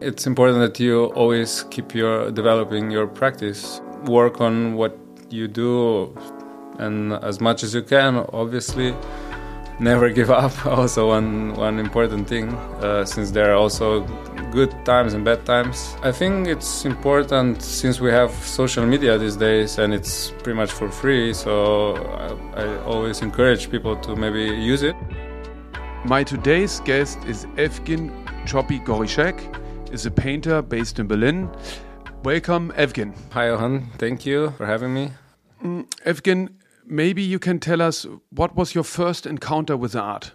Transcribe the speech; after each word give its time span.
It's 0.00 0.26
important 0.26 0.58
that 0.58 0.78
you 0.78 1.06
always 1.14 1.64
keep 1.70 1.94
your 1.94 2.30
developing 2.30 2.90
your 2.90 3.06
practice, 3.06 3.80
work 4.04 4.42
on 4.42 4.74
what 4.74 4.98
you 5.30 5.48
do, 5.48 6.14
and 6.78 7.14
as 7.14 7.40
much 7.40 7.62
as 7.62 7.74
you 7.74 7.82
can. 7.82 8.26
Obviously, 8.34 8.94
never 9.80 10.10
give 10.10 10.30
up. 10.30 10.52
Also, 10.66 11.08
one 11.08 11.54
one 11.54 11.78
important 11.78 12.28
thing, 12.28 12.52
uh, 12.82 13.06
since 13.06 13.30
there 13.30 13.50
are 13.52 13.56
also 13.56 14.00
good 14.52 14.70
times 14.84 15.14
and 15.14 15.24
bad 15.24 15.46
times. 15.46 15.96
I 16.02 16.12
think 16.12 16.46
it's 16.46 16.84
important 16.84 17.62
since 17.62 17.98
we 17.98 18.10
have 18.10 18.30
social 18.44 18.84
media 18.84 19.16
these 19.16 19.36
days 19.36 19.78
and 19.78 19.94
it's 19.94 20.30
pretty 20.42 20.56
much 20.56 20.72
for 20.72 20.90
free. 20.90 21.32
So 21.32 21.96
I, 22.54 22.64
I 22.64 22.82
always 22.84 23.22
encourage 23.22 23.70
people 23.70 23.96
to 23.96 24.14
maybe 24.14 24.44
use 24.44 24.82
it. 24.82 24.96
My 26.04 26.22
today's 26.22 26.80
guest 26.80 27.18
is 27.26 27.46
Evgen 27.56 28.10
Čopi 28.46 28.84
Gorišek, 28.84 29.65
is 29.90 30.06
a 30.06 30.10
painter 30.10 30.62
based 30.62 30.98
in 30.98 31.06
Berlin. 31.06 31.50
Welcome, 32.24 32.72
Evgen. 32.76 33.14
Hi, 33.32 33.48
Johan. 33.48 33.90
Thank 33.98 34.26
you 34.26 34.50
for 34.56 34.66
having 34.66 34.92
me. 34.94 35.12
Mm, 35.62 35.86
Evgen, 36.04 36.48
maybe 36.84 37.22
you 37.22 37.38
can 37.38 37.58
tell 37.58 37.80
us 37.80 38.06
what 38.30 38.56
was 38.56 38.74
your 38.74 38.84
first 38.84 39.26
encounter 39.26 39.76
with 39.76 39.94
art? 39.94 40.32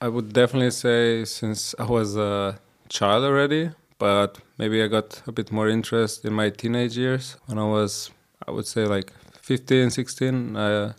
I 0.00 0.08
would 0.08 0.32
definitely 0.32 0.70
say 0.70 1.24
since 1.24 1.74
I 1.78 1.84
was 1.84 2.16
a 2.16 2.58
child 2.88 3.24
already, 3.24 3.70
but 3.98 4.38
maybe 4.58 4.82
I 4.82 4.88
got 4.88 5.22
a 5.26 5.32
bit 5.32 5.52
more 5.52 5.68
interest 5.68 6.24
in 6.24 6.32
my 6.32 6.50
teenage 6.50 6.96
years 6.98 7.36
when 7.46 7.58
I 7.58 7.64
was, 7.64 8.10
I 8.46 8.50
would 8.50 8.66
say, 8.66 8.84
like 8.84 9.12
15, 9.40 9.90
16. 9.90 10.56
Uh, 10.56 10.92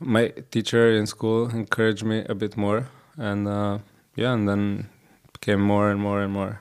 my 0.00 0.28
teacher 0.50 0.92
in 0.92 1.06
school 1.06 1.48
encouraged 1.50 2.04
me 2.04 2.24
a 2.28 2.34
bit 2.34 2.56
more, 2.56 2.88
and 3.16 3.48
uh, 3.48 3.78
yeah, 4.14 4.32
and 4.32 4.48
then 4.48 4.88
became 5.32 5.60
more 5.60 5.90
and 5.90 6.00
more 6.00 6.20
and 6.22 6.32
more. 6.32 6.60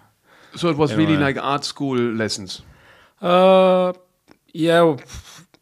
So 0.57 0.69
it 0.69 0.77
was 0.77 0.95
really 0.95 1.17
like 1.17 1.37
art 1.37 1.63
school 1.63 1.97
lessons. 1.97 2.61
Uh, 3.21 3.93
yeah. 4.53 4.97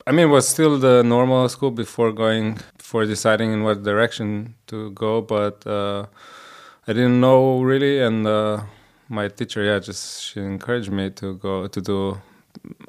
I 0.08 0.12
mean, 0.12 0.28
it 0.28 0.32
was 0.32 0.48
still 0.48 0.78
the 0.78 1.04
normal 1.04 1.50
school 1.50 1.72
before 1.72 2.12
going, 2.12 2.60
before 2.78 3.06
deciding 3.06 3.52
in 3.52 3.64
what 3.64 3.84
direction 3.84 4.56
to 4.68 4.92
go, 4.92 5.22
but 5.22 5.66
uh, 5.66 6.06
I 6.88 6.94
didn't 6.94 7.20
know 7.20 7.62
really, 7.62 8.00
and 8.02 8.28
uh, 8.28 8.62
my 9.10 9.28
teacher, 9.28 9.64
yeah, 9.64 9.80
just 9.80 10.24
she 10.24 10.40
encouraged 10.40 10.92
me 10.92 11.10
to 11.12 11.36
go 11.36 11.68
to 11.68 11.82
do 11.82 12.22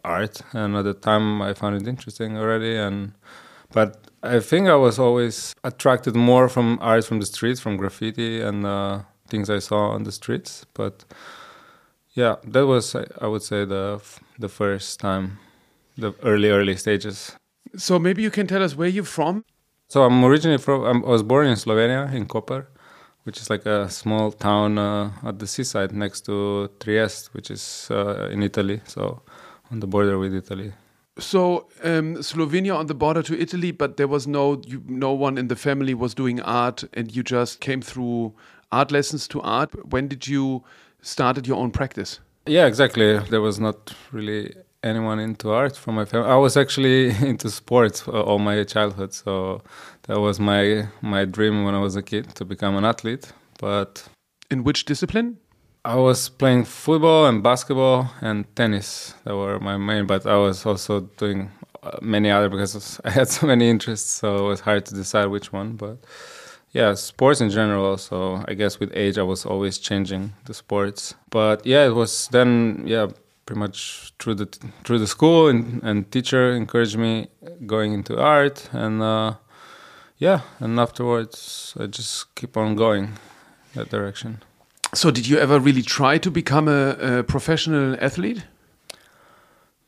art, 0.05 0.43
and 0.53 0.77
at 0.77 0.85
the 0.85 0.95
time 0.95 1.41
I 1.41 1.55
found 1.55 1.77
it 1.81 1.89
interesting 1.89 2.37
already, 2.37 2.77
and 2.77 3.13
but 3.73 4.07
I 4.23 4.41
think 4.41 4.69
I 4.69 4.77
was 4.77 4.99
always 4.99 5.55
attracted 5.65 6.15
more 6.15 6.49
from 6.49 6.79
art 6.81 7.05
from 7.05 7.21
the 7.21 7.27
streets, 7.27 7.61
from 7.61 7.77
graffiti 7.79 8.41
and 8.41 8.67
uh, 8.67 9.01
things 9.29 9.49
I 9.49 9.59
saw 9.59 9.91
on 9.91 10.05
the 10.05 10.13
streets, 10.13 10.67
but 10.75 11.05
yeah, 12.17 12.37
that 12.45 12.67
was 12.67 12.97
I 12.97 13.27
would 13.27 13.43
say 13.43 13.65
the 13.65 14.01
the 14.39 14.49
first 14.49 14.99
time 15.01 15.39
the 15.99 16.15
early 16.23 16.49
early 16.49 16.77
stages. 16.77 17.37
So 17.77 17.99
maybe 17.99 18.23
you 18.23 18.31
can 18.31 18.47
tell 18.47 18.63
us 18.63 18.75
where 18.75 18.89
you're 18.89 19.05
from. 19.05 19.45
So 19.89 20.03
I'm 20.03 20.25
originally 20.25 20.59
from. 20.59 20.85
I'm, 20.85 21.05
i 21.05 21.09
was 21.09 21.23
born 21.23 21.47
in 21.47 21.57
Slovenia 21.57 22.13
in 22.13 22.27
Koper, 22.27 22.67
which 23.25 23.39
is 23.39 23.51
like 23.51 23.67
a 23.67 23.89
small 23.91 24.33
town 24.33 24.79
uh, 24.79 25.13
at 25.25 25.39
the 25.39 25.47
seaside 25.47 25.93
next 25.93 26.23
to 26.23 26.71
Trieste, 26.81 27.35
which 27.35 27.51
is 27.51 27.89
uh, 27.91 28.29
in 28.33 28.43
Italy. 28.43 28.81
So 28.85 29.23
on 29.71 29.81
the 29.81 29.87
border 29.87 30.19
with 30.19 30.35
Italy. 30.35 30.73
So 31.19 31.67
um, 31.85 32.17
Slovenia 32.17 32.77
on 32.77 32.87
the 32.87 32.95
border 32.95 33.23
to 33.23 33.39
Italy, 33.39 33.73
but 33.73 33.99
there 33.99 34.09
was 34.09 34.27
no 34.27 34.63
you, 34.67 34.83
no 34.87 35.13
one 35.13 35.37
in 35.37 35.49
the 35.49 35.57
family 35.57 35.93
was 35.93 36.15
doing 36.15 36.41
art, 36.41 36.85
and 36.95 37.15
you 37.15 37.23
just 37.23 37.61
came 37.61 37.83
through 37.83 38.35
art 38.73 38.91
lessons 38.91 39.29
to 39.29 39.43
art. 39.43 39.71
When 39.91 40.09
did 40.09 40.27
you 40.27 40.65
started 41.07 41.47
your 41.47 41.57
own 41.57 41.71
practice? 41.71 42.21
Yeah, 42.47 42.67
exactly. 42.67 43.19
There 43.19 43.41
was 43.41 43.59
not 43.59 43.95
really 44.13 44.55
anyone 44.83 45.19
into 45.19 45.51
art 45.51 45.77
from 45.77 45.95
my 45.95 46.05
family. 46.05 46.29
I 46.29 46.37
was 46.37 46.57
actually 46.57 47.11
into 47.31 47.51
sports 47.51 48.07
all 48.09 48.39
my 48.39 48.65
childhood, 48.65 49.13
so 49.15 49.63
that 50.07 50.21
was 50.21 50.39
my 50.39 50.89
my 51.01 51.25
dream 51.25 51.65
when 51.65 51.75
I 51.75 51.81
was 51.81 51.97
a 51.97 52.03
kid 52.03 52.35
to 52.37 52.45
become 52.45 52.77
an 52.77 52.85
athlete. 52.85 53.33
But 53.59 54.09
in 54.51 54.65
which 54.65 54.85
discipline? 54.85 55.39
I 55.85 55.97
was 55.97 56.29
playing 56.29 56.65
football 56.65 57.27
and 57.27 57.43
basketball 57.43 58.11
and 58.21 58.45
tennis. 58.57 59.15
That 59.25 59.37
were 59.37 59.61
my 59.61 59.77
main, 59.77 60.07
but 60.07 60.27
I 60.27 60.37
was 60.37 60.67
also 60.67 61.01
doing 61.17 61.51
uh, 61.83 61.99
many 62.03 62.31
other 62.31 62.49
because 62.49 63.01
I 63.05 63.11
had 63.11 63.29
so 63.29 63.47
many 63.47 63.71
interests, 63.71 64.11
so 64.11 64.37
it 64.37 64.49
was 64.49 64.61
hard 64.61 64.87
to 64.87 64.95
decide 64.95 65.27
which 65.27 65.53
one. 65.53 65.77
But 65.77 65.99
yeah, 66.77 66.93
sports 66.95 67.41
in 67.41 67.49
general. 67.49 67.97
So 67.97 68.45
I 68.47 68.53
guess 68.55 68.79
with 68.79 68.91
age, 68.95 69.17
I 69.17 69.23
was 69.23 69.47
always 69.47 69.79
changing 69.79 70.35
the 70.45 70.53
sports. 70.53 71.15
But 71.31 71.65
yeah, 71.65 71.87
it 71.87 71.95
was 71.95 72.29
then 72.29 72.83
yeah 72.87 73.07
pretty 73.47 73.61
much 73.61 74.13
through 74.19 74.35
the 74.35 74.47
through 74.85 74.99
the 74.99 75.07
school 75.07 75.49
and, 75.49 75.83
and 75.83 76.11
teacher 76.11 76.53
encouraged 76.53 76.99
me 76.99 77.29
going 77.65 77.93
into 77.93 78.21
art 78.21 78.69
and 78.73 79.01
uh, 79.01 79.35
yeah 80.19 80.41
and 80.59 80.81
afterwards 80.81 81.75
I 81.79 81.87
just 81.87 82.35
keep 82.35 82.57
on 82.57 82.77
going 82.77 83.13
that 83.75 83.89
direction. 83.89 84.43
So 84.95 85.11
did 85.11 85.27
you 85.27 85.39
ever 85.39 85.59
really 85.61 85.83
try 85.83 86.19
to 86.19 86.31
become 86.31 86.69
a, 86.69 87.19
a 87.19 87.23
professional 87.23 87.97
athlete? 88.01 88.45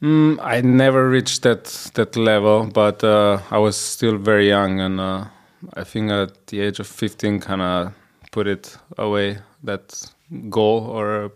Mm, 0.01 0.39
I 0.41 0.61
never 0.61 1.11
reached 1.11 1.43
that 1.43 1.65
that 1.95 2.17
level, 2.17 2.67
but 2.73 3.03
uh, 3.03 3.41
I 3.51 3.59
was 3.59 3.77
still 3.77 4.17
very 4.17 4.49
young, 4.49 4.81
and 4.81 5.01
uh, 5.01 5.25
I 5.75 5.85
think 5.85 6.11
at 6.11 6.47
the 6.47 6.61
age 6.61 6.81
of 6.81 6.87
15, 6.87 7.41
kind 7.41 7.63
of 7.63 7.93
put 8.31 8.47
it 8.47 8.77
away 8.97 9.39
that 9.65 10.11
goal 10.49 10.85
or 10.85 11.33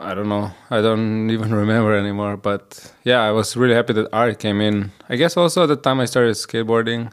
I 0.00 0.14
don't 0.14 0.28
know. 0.28 0.50
I 0.70 0.80
don't 0.80 1.30
even 1.36 1.54
remember 1.54 1.94
anymore. 1.94 2.36
But 2.36 2.92
yeah, 3.04 3.20
I 3.20 3.30
was 3.30 3.56
really 3.56 3.74
happy 3.74 3.92
that 3.94 4.08
art 4.12 4.38
came 4.38 4.60
in. 4.60 4.92
I 5.08 5.16
guess 5.16 5.36
also 5.36 5.64
at 5.64 5.66
the 5.66 5.76
time 5.76 6.00
I 6.00 6.06
started 6.06 6.34
skateboarding, 6.34 7.12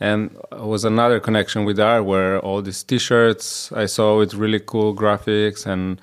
and 0.00 0.36
was 0.52 0.84
another 0.84 1.20
connection 1.20 1.64
with 1.64 1.78
art 1.78 2.04
where 2.04 2.40
all 2.40 2.62
these 2.62 2.82
T-shirts 2.82 3.72
I 3.72 3.86
saw 3.86 4.18
with 4.18 4.34
really 4.34 4.60
cool 4.60 4.94
graphics 4.94 5.66
and 5.66 6.00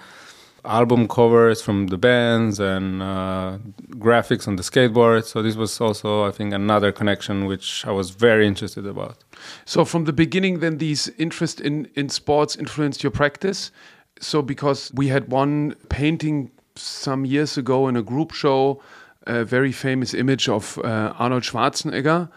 album 0.65 1.07
covers 1.07 1.61
from 1.61 1.87
the 1.87 1.97
bands 1.97 2.59
and 2.59 3.01
uh, 3.01 3.57
graphics 3.91 4.47
on 4.47 4.55
the 4.55 4.63
skateboard. 4.63 5.25
So 5.25 5.41
this 5.41 5.55
was 5.55 5.79
also, 5.81 6.25
I 6.25 6.31
think, 6.31 6.53
another 6.53 6.91
connection 6.91 7.45
which 7.45 7.85
I 7.85 7.91
was 7.91 8.11
very 8.11 8.47
interested 8.47 8.85
about. 8.85 9.17
So 9.65 9.85
from 9.85 10.05
the 10.05 10.13
beginning, 10.13 10.59
then 10.59 10.77
these 10.77 11.09
interest 11.17 11.61
in 11.61 11.87
in 11.95 12.09
sports 12.09 12.55
influenced 12.55 13.03
your 13.03 13.11
practice. 13.11 13.71
So, 14.19 14.43
because 14.43 14.91
we 14.93 15.07
had 15.07 15.31
one 15.31 15.75
painting 15.89 16.51
some 16.75 17.25
years 17.25 17.57
ago 17.57 17.87
in 17.87 17.95
a 17.95 18.03
group 18.03 18.31
show, 18.31 18.81
a 19.25 19.43
very 19.43 19.71
famous 19.71 20.13
image 20.13 20.47
of 20.47 20.77
uh, 20.79 21.13
Arnold 21.17 21.43
Schwarzenegger. 21.43 22.29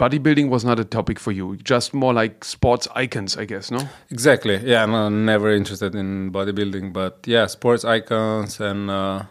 Bodybuilding 0.00 0.48
was 0.48 0.64
not 0.64 0.80
a 0.80 0.84
topic 0.84 1.18
for 1.18 1.30
you, 1.30 1.56
just 1.58 1.92
more 1.92 2.14
like 2.14 2.42
sports 2.42 2.88
icons, 2.94 3.36
I 3.36 3.44
guess, 3.44 3.70
no? 3.70 3.86
Exactly. 4.10 4.56
Yeah, 4.56 4.82
I'm 4.82 5.26
never 5.26 5.50
interested 5.50 5.94
in 5.94 6.32
bodybuilding, 6.32 6.94
but 6.94 7.18
yeah, 7.26 7.46
sports 7.46 7.84
icons 7.84 8.60
and 8.60 8.90
uh, 8.90 9.24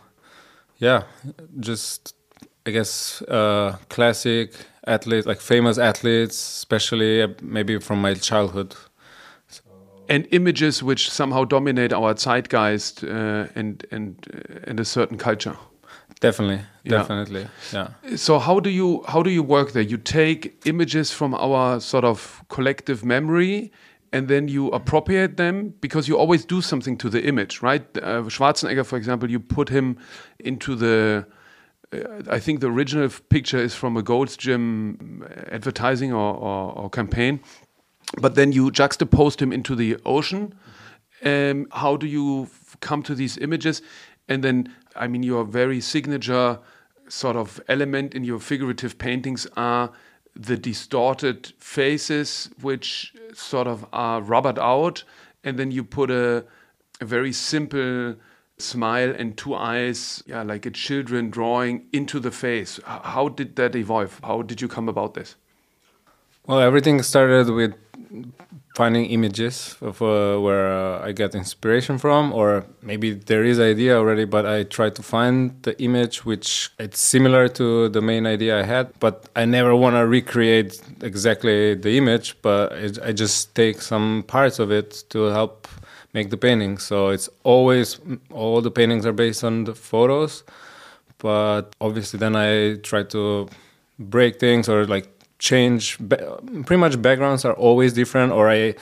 yeah, 0.78 1.03
just 1.59 2.13
I 2.68 2.69
guess 2.69 3.24
uh, 3.24 3.78
classic 3.90 4.53
athletes, 4.85 5.25
like 5.25 5.41
famous 5.41 5.80
athletes, 5.80 6.35
especially 6.35 7.24
uh, 7.24 7.30
maybe 7.41 7.80
from 7.80 8.00
my 8.00 8.13
childhood 8.13 8.75
and 10.09 10.28
images 10.31 10.84
which 10.84 11.09
somehow 11.09 11.46
dominate 11.46 11.94
our 11.94 12.13
zeitgeist 12.16 13.03
uh, 13.03 13.47
and 13.56 13.86
and 13.91 14.28
uh, 14.34 14.59
and 14.69 14.80
a 14.80 14.86
certain 14.86 15.18
culture. 15.18 15.56
Definitely, 16.22 16.66
definitely, 16.84 17.47
yeah. 17.72 17.90
yeah. 18.03 18.16
So 18.18 18.40
how 18.40 18.59
do 18.59 18.69
you 18.69 19.03
how 19.07 19.24
do 19.24 19.30
you 19.30 19.41
work 19.41 19.72
there? 19.72 19.84
You 19.84 19.97
take 19.97 20.62
images 20.66 21.12
from 21.12 21.34
our 21.34 21.80
sort 21.80 22.03
of 22.03 22.44
collective 22.50 23.06
memory, 23.06 23.72
and 24.12 24.28
then 24.28 24.50
you 24.50 24.68
appropriate 24.68 25.38
them 25.38 25.74
because 25.80 26.09
you 26.09 26.18
always 26.18 26.46
do 26.46 26.62
something 26.62 26.97
to 26.97 27.09
the 27.09 27.24
image, 27.24 27.62
right? 27.62 27.84
Uh, 27.97 28.24
Schwarzenegger, 28.24 28.86
for 28.86 28.98
example, 28.98 29.30
you 29.30 29.39
put 29.39 29.69
him 29.69 29.98
into 30.39 30.75
the. 30.75 31.25
Uh, 31.94 32.00
I 32.30 32.39
think 32.39 32.60
the 32.60 32.68
original 32.68 33.10
picture 33.30 33.57
is 33.57 33.74
from 33.74 33.98
a 33.98 34.04
Gold's 34.04 34.36
Gym 34.38 35.25
advertising 35.51 36.12
or, 36.12 36.36
or, 36.36 36.74
or 36.77 36.89
campaign, 36.89 37.39
but 38.19 38.36
then 38.36 38.51
you 38.51 38.72
juxtapose 38.72 39.42
him 39.42 39.54
into 39.54 39.75
the 39.75 39.98
ocean. 40.06 40.54
Um, 41.24 41.68
how 41.72 41.98
do 41.98 42.07
you 42.07 42.50
come 42.81 43.04
to 43.04 43.15
these 43.15 43.38
images? 43.38 43.81
And 44.29 44.43
then, 44.43 44.73
I 44.95 45.07
mean, 45.07 45.23
your 45.23 45.43
very 45.43 45.81
signature 45.81 46.59
sort 47.09 47.35
of 47.35 47.59
element 47.67 48.13
in 48.13 48.23
your 48.23 48.39
figurative 48.39 48.97
paintings 48.97 49.47
are 49.57 49.91
the 50.35 50.55
distorted 50.55 51.51
faces, 51.57 52.49
which 52.61 53.13
sort 53.33 53.67
of 53.67 53.85
are 53.91 54.21
rubbered 54.21 54.59
out, 54.59 55.03
and 55.43 55.57
then 55.57 55.71
you 55.71 55.83
put 55.83 56.11
a, 56.11 56.45
a 57.01 57.05
very 57.05 57.33
simple 57.33 58.15
smile 58.57 59.13
and 59.17 59.37
two 59.37 59.55
eyes, 59.55 60.23
yeah, 60.27 60.43
like 60.43 60.65
a 60.65 60.71
children 60.71 61.29
drawing 61.29 61.87
into 61.91 62.19
the 62.19 62.31
face. 62.31 62.79
How 62.85 63.29
did 63.29 63.55
that 63.55 63.75
evolve? 63.75 64.19
How 64.23 64.43
did 64.43 64.61
you 64.61 64.67
come 64.67 64.87
about 64.87 65.15
this? 65.15 65.35
Well, 66.45 66.59
everything 66.59 67.01
started 67.01 67.49
with 67.49 67.73
finding 68.75 69.06
images 69.06 69.75
of 69.81 70.01
uh, 70.01 70.38
where 70.40 70.72
uh, 70.72 71.06
I 71.06 71.12
get 71.12 71.36
inspiration 71.36 71.98
from, 71.98 72.31
or 72.34 72.66
maybe 72.81 73.13
there 73.13 73.44
is 73.44 73.60
idea 73.60 73.98
already, 73.98 74.25
but 74.25 74.46
I 74.46 74.63
try 74.63 74.90
to 74.90 75.04
find 75.04 75.62
the 75.63 75.81
image 75.84 76.25
which 76.25 76.69
it's 76.80 77.00
similar 77.00 77.48
to 77.50 77.90
the 77.90 78.01
main 78.01 78.25
idea 78.25 78.60
I 78.60 78.63
had, 78.63 78.98
but 79.00 79.28
I 79.36 79.46
never 79.46 79.75
want 79.75 79.96
to 79.96 80.07
recreate 80.07 80.81
exactly 81.01 81.75
the 81.75 81.98
image, 81.98 82.42
but 82.42 82.72
it, 82.72 83.00
I 83.04 83.12
just 83.12 83.54
take 83.54 83.81
some 83.81 84.24
parts 84.28 84.60
of 84.60 84.72
it 84.72 85.04
to 85.10 85.24
help 85.25 85.68
make 86.13 86.30
the 86.30 86.38
painting. 86.38 86.78
So 86.78 87.10
it's 87.10 87.30
always 87.44 88.00
all 88.31 88.62
the 88.62 88.72
paintings 88.72 89.06
are 89.06 89.13
based 89.13 89.44
on 89.44 89.66
the 89.66 89.75
photos, 89.75 90.44
but 91.18 91.75
obviously 91.81 92.18
then 92.18 92.36
I 92.36 92.75
try 92.78 93.04
to 93.04 93.50
break 94.00 94.40
things 94.40 94.69
or 94.69 94.86
like 94.86 95.19
change 95.39 95.97
pretty 96.65 96.77
much 96.77 97.01
backgrounds 97.01 97.45
are 97.45 97.53
always 97.53 97.94
different 97.94 98.31
or 98.31 98.50
i 98.50 98.75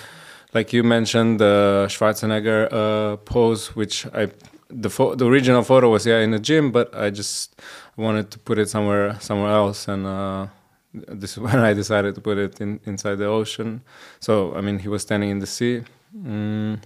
like 0.54 0.74
you 0.74 0.84
mentioned 0.84 1.40
the 1.40 1.86
schwarzenegger 1.88 2.68
uh, 2.72 3.18
pose 3.18 3.76
which 3.76 4.06
i 4.08 4.28
the 4.70 4.90
the 5.16 5.26
original 5.26 5.64
photo 5.64 5.90
was 5.90 6.06
yeah 6.06 6.20
in 6.20 6.32
the 6.32 6.40
gym 6.40 6.72
but 6.72 6.94
i 6.96 7.10
just 7.10 7.56
wanted 7.96 8.30
to 8.32 8.40
put 8.40 8.58
it 8.58 8.70
somewhere 8.70 9.18
somewhere 9.20 9.52
else 9.52 9.88
and 9.88 10.06
uh, 10.06 10.48
this 10.94 11.32
is 11.34 11.40
when 11.48 11.60
i 11.60 11.74
decided 11.74 12.16
to 12.16 12.22
put 12.22 12.38
it 12.38 12.60
in 12.60 12.80
inside 12.86 13.16
the 13.16 13.26
ocean. 13.26 13.82
So 14.20 14.56
i 14.56 14.62
mean 14.62 14.80
he 14.80 14.88
was 14.88 15.02
standing 15.02 15.30
in 15.30 15.40
the 15.40 15.48
sea. 15.48 15.84
Mm. 16.16 16.80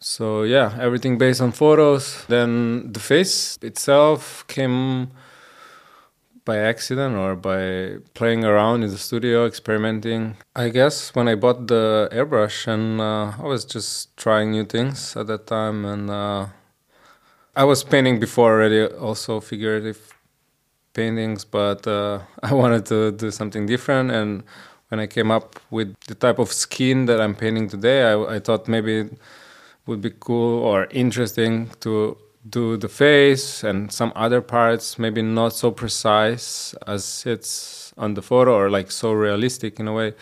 so 0.00 0.42
yeah 0.42 0.76
everything 0.80 1.18
based 1.18 1.40
on 1.40 1.52
photos. 1.52 2.24
Then 2.26 2.92
the 2.92 3.00
face 3.00 3.58
itself 3.62 4.44
came 4.48 5.10
by 6.46 6.56
accident 6.56 7.16
or 7.16 7.34
by 7.36 7.98
playing 8.14 8.44
around 8.44 8.84
in 8.84 8.90
the 8.90 8.96
studio, 8.96 9.44
experimenting. 9.44 10.36
I 10.54 10.70
guess 10.70 11.14
when 11.14 11.28
I 11.28 11.34
bought 11.34 11.66
the 11.66 12.08
airbrush 12.12 12.66
and 12.66 13.00
uh, 13.00 13.32
I 13.38 13.42
was 13.42 13.66
just 13.66 14.16
trying 14.16 14.52
new 14.52 14.64
things 14.64 15.14
at 15.16 15.26
that 15.26 15.46
time, 15.46 15.84
and 15.84 16.08
uh, 16.08 16.46
I 17.54 17.64
was 17.64 17.84
painting 17.84 18.18
before 18.18 18.52
already, 18.54 18.86
also 18.86 19.40
figurative 19.40 19.98
paintings, 20.94 21.44
but 21.44 21.86
uh, 21.86 22.20
I 22.42 22.54
wanted 22.54 22.86
to 22.86 23.12
do 23.12 23.30
something 23.30 23.66
different. 23.66 24.10
And 24.12 24.44
when 24.88 25.00
I 25.00 25.08
came 25.08 25.30
up 25.30 25.58
with 25.70 25.94
the 26.06 26.14
type 26.14 26.38
of 26.38 26.52
skin 26.52 27.06
that 27.06 27.20
I'm 27.20 27.34
painting 27.34 27.68
today, 27.68 28.04
I, 28.04 28.36
I 28.36 28.38
thought 28.38 28.68
maybe 28.68 28.98
it 29.00 29.18
would 29.86 30.00
be 30.00 30.12
cool 30.20 30.62
or 30.62 30.86
interesting 30.90 31.70
to 31.80 32.16
do 32.48 32.76
the 32.76 32.88
face 32.88 33.64
and 33.64 33.92
some 33.92 34.12
other 34.14 34.40
parts 34.40 34.98
maybe 34.98 35.22
not 35.22 35.52
so 35.52 35.70
precise 35.70 36.74
as 36.86 37.24
it's 37.26 37.92
on 37.96 38.14
the 38.14 38.22
photo 38.22 38.54
or 38.54 38.70
like 38.70 38.90
so 38.90 39.12
realistic 39.12 39.80
in 39.80 39.88
a 39.88 39.92
way 39.92 40.14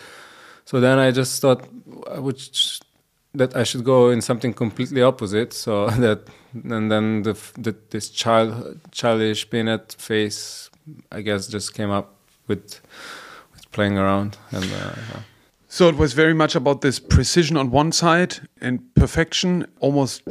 so 0.63 0.79
then 0.79 0.97
i 0.97 1.11
just 1.11 1.41
thought 1.41 1.67
i 2.11 2.19
would 2.19 2.39
that 3.33 3.55
i 3.55 3.63
should 3.63 3.83
go 3.83 4.09
in 4.09 4.21
something 4.21 4.53
completely 4.53 5.01
opposite 5.01 5.53
so 5.53 5.89
that 6.05 6.27
and 6.53 6.91
then 6.91 7.23
the, 7.23 7.33
the 7.57 7.75
this 7.89 8.09
child 8.09 8.79
childish 8.91 9.49
peanut 9.49 9.95
face 9.99 10.69
i 11.11 11.21
guess 11.21 11.47
just 11.47 11.73
came 11.73 11.91
up 11.91 12.15
with 12.47 12.79
with 13.53 13.69
playing 13.71 13.97
around 13.97 14.37
and 14.51 14.63
uh, 14.63 14.93
yeah. 15.13 15.19
so 15.67 15.89
it 15.89 15.97
was 15.97 16.13
very 16.13 16.33
much 16.33 16.55
about 16.55 16.81
this 16.81 16.97
precision 16.99 17.57
on 17.57 17.69
one 17.71 17.91
side 17.91 18.37
and 18.61 18.79
perfection 18.95 19.67
almost 19.79 20.21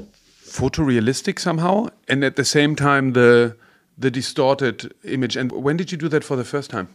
photorealistic 0.54 1.38
somehow, 1.38 1.88
and 2.08 2.24
at 2.24 2.36
the 2.36 2.44
same 2.44 2.76
time 2.76 3.12
the 3.12 3.56
the 3.98 4.10
distorted 4.10 4.92
image. 5.04 5.36
And 5.36 5.52
when 5.52 5.76
did 5.76 5.92
you 5.92 5.98
do 5.98 6.08
that 6.08 6.24
for 6.24 6.36
the 6.36 6.44
first 6.44 6.70
time? 6.70 6.88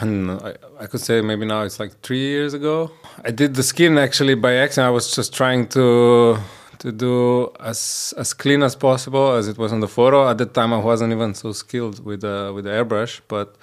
And 0.00 0.30
I, 0.30 0.54
I 0.80 0.86
could 0.86 1.00
say 1.00 1.20
maybe 1.20 1.46
now 1.46 1.62
it's 1.62 1.78
like 1.78 1.92
three 2.00 2.18
years 2.18 2.54
ago. 2.54 2.90
I 3.24 3.30
did 3.30 3.54
the 3.54 3.62
skin 3.62 3.98
actually 3.98 4.34
by 4.34 4.54
accident. 4.54 4.88
I 4.88 4.90
was 4.90 5.14
just 5.14 5.32
trying 5.34 5.68
to 5.68 6.38
to 6.78 6.92
do 6.92 7.52
as 7.60 8.14
as 8.16 8.34
clean 8.34 8.62
as 8.62 8.74
possible 8.76 9.32
as 9.38 9.48
it 9.48 9.56
was 9.58 9.72
on 9.72 9.80
the 9.80 9.88
photo. 9.88 10.28
At 10.28 10.38
that 10.38 10.54
time, 10.54 10.72
I 10.72 10.78
wasn't 10.78 11.12
even 11.12 11.34
so 11.34 11.52
skilled 11.52 12.04
with 12.04 12.20
the 12.20 12.52
with 12.54 12.64
the 12.64 12.70
airbrush, 12.70 13.20
but 13.28 13.56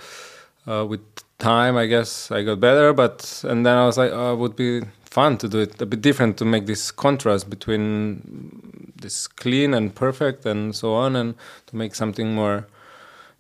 uh, 0.68 0.86
with 0.86 1.02
time, 1.38 1.76
I 1.76 1.86
guess 1.88 2.32
I 2.32 2.44
got 2.44 2.60
better. 2.60 2.94
But 2.94 3.44
and 3.50 3.66
then 3.66 3.76
I 3.78 3.86
was 3.86 3.98
like, 3.98 4.12
oh, 4.14 4.34
it 4.34 4.38
would 4.38 4.56
be 4.56 4.82
fun 5.12 5.38
to 5.38 5.50
do 5.50 5.60
it 5.60 5.80
a 5.82 5.86
bit 5.86 6.02
different 6.02 6.38
to 6.38 6.46
make 6.46 6.66
this 6.66 6.90
contrast 6.90 7.50
between 7.50 8.94
this 9.02 9.28
clean 9.28 9.74
and 9.74 9.94
perfect 9.94 10.46
and 10.46 10.74
so 10.74 10.94
on 10.94 11.16
and 11.18 11.36
to 11.68 11.76
make 11.76 11.94
something 11.94 12.34
more 12.34 12.66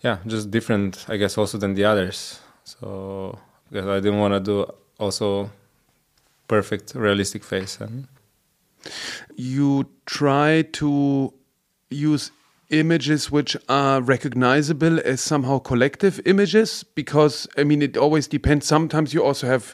yeah 0.01 0.17
just 0.27 0.51
different 0.51 1.05
i 1.07 1.15
guess 1.15 1.37
also 1.37 1.57
than 1.57 1.73
the 1.73 1.85
others. 1.85 2.39
So 2.65 3.39
because 3.71 3.87
i 3.87 3.99
didn't 4.01 4.19
want 4.19 4.33
to 4.33 4.39
do 4.39 4.71
also 4.99 5.49
perfect 6.47 6.93
realistic 6.93 7.43
face 7.43 7.79
and 7.79 8.07
you 9.35 9.87
try 10.05 10.63
to 10.73 11.33
use 11.89 12.31
images 12.69 13.31
which 13.31 13.55
are 13.69 14.01
recognizable 14.01 14.99
as 15.05 15.21
somehow 15.21 15.59
collective 15.59 16.19
images 16.25 16.83
because 16.95 17.47
i 17.57 17.63
mean 17.63 17.81
it 17.81 17.95
always 17.95 18.27
depends. 18.27 18.65
Sometimes 18.65 19.13
you 19.13 19.23
also 19.23 19.47
have 19.47 19.73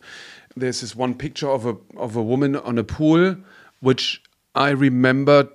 there's 0.59 0.81
this 0.81 0.95
one 0.95 1.13
picture 1.13 1.49
of 1.49 1.65
a 1.65 1.75
of 1.97 2.15
a 2.15 2.23
woman 2.23 2.55
on 2.55 2.77
a 2.77 2.83
pool, 2.83 3.35
which 3.79 4.21
I 4.55 4.69
remember 4.69 5.49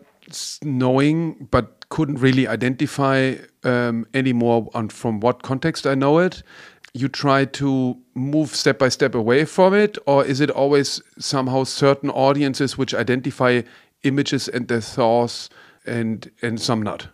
knowing, 0.62 1.48
but 1.50 1.88
couldn't 1.88 2.16
really 2.20 2.46
identify 2.48 3.36
um, 3.64 4.06
anymore 4.14 4.70
on 4.74 4.88
from 4.88 5.20
what 5.20 5.42
context 5.42 5.86
I 5.86 5.94
know 5.94 6.18
it. 6.18 6.42
You 6.94 7.08
try 7.08 7.46
to 7.46 7.96
move 8.14 8.54
step 8.54 8.78
by 8.78 8.88
step 8.88 9.14
away 9.14 9.44
from 9.44 9.74
it, 9.74 9.98
or 10.06 10.24
is 10.24 10.40
it 10.40 10.50
always 10.50 11.02
somehow 11.18 11.64
certain 11.64 12.10
audiences 12.10 12.76
which 12.78 12.94
identify 12.94 13.62
images 14.02 14.48
and 14.48 14.68
their 14.68 14.80
thoughts, 14.80 15.48
and 15.86 16.30
and 16.42 16.60
some 16.60 16.82
not? 16.82 17.08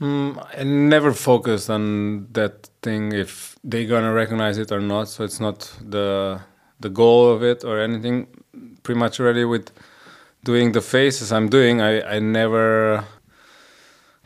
Mm, 0.00 0.46
I 0.58 0.64
never 0.64 1.12
focus 1.12 1.68
on 1.68 2.28
that 2.32 2.70
thing 2.82 3.12
if 3.12 3.58
they're 3.62 3.86
gonna 3.86 4.12
recognize 4.12 4.56
it 4.56 4.72
or 4.72 4.80
not. 4.80 5.08
So 5.08 5.24
it's 5.24 5.40
not 5.40 5.58
the 5.82 6.40
the 6.80 6.88
goal 6.88 7.30
of 7.30 7.42
it 7.42 7.64
or 7.64 7.80
anything. 7.80 8.26
Pretty 8.82 8.98
much 8.98 9.20
already 9.20 9.44
with 9.44 9.70
doing 10.44 10.72
the 10.72 10.80
faces 10.80 11.32
I'm 11.32 11.48
doing, 11.50 11.82
I, 11.82 12.16
I 12.16 12.18
never 12.18 13.04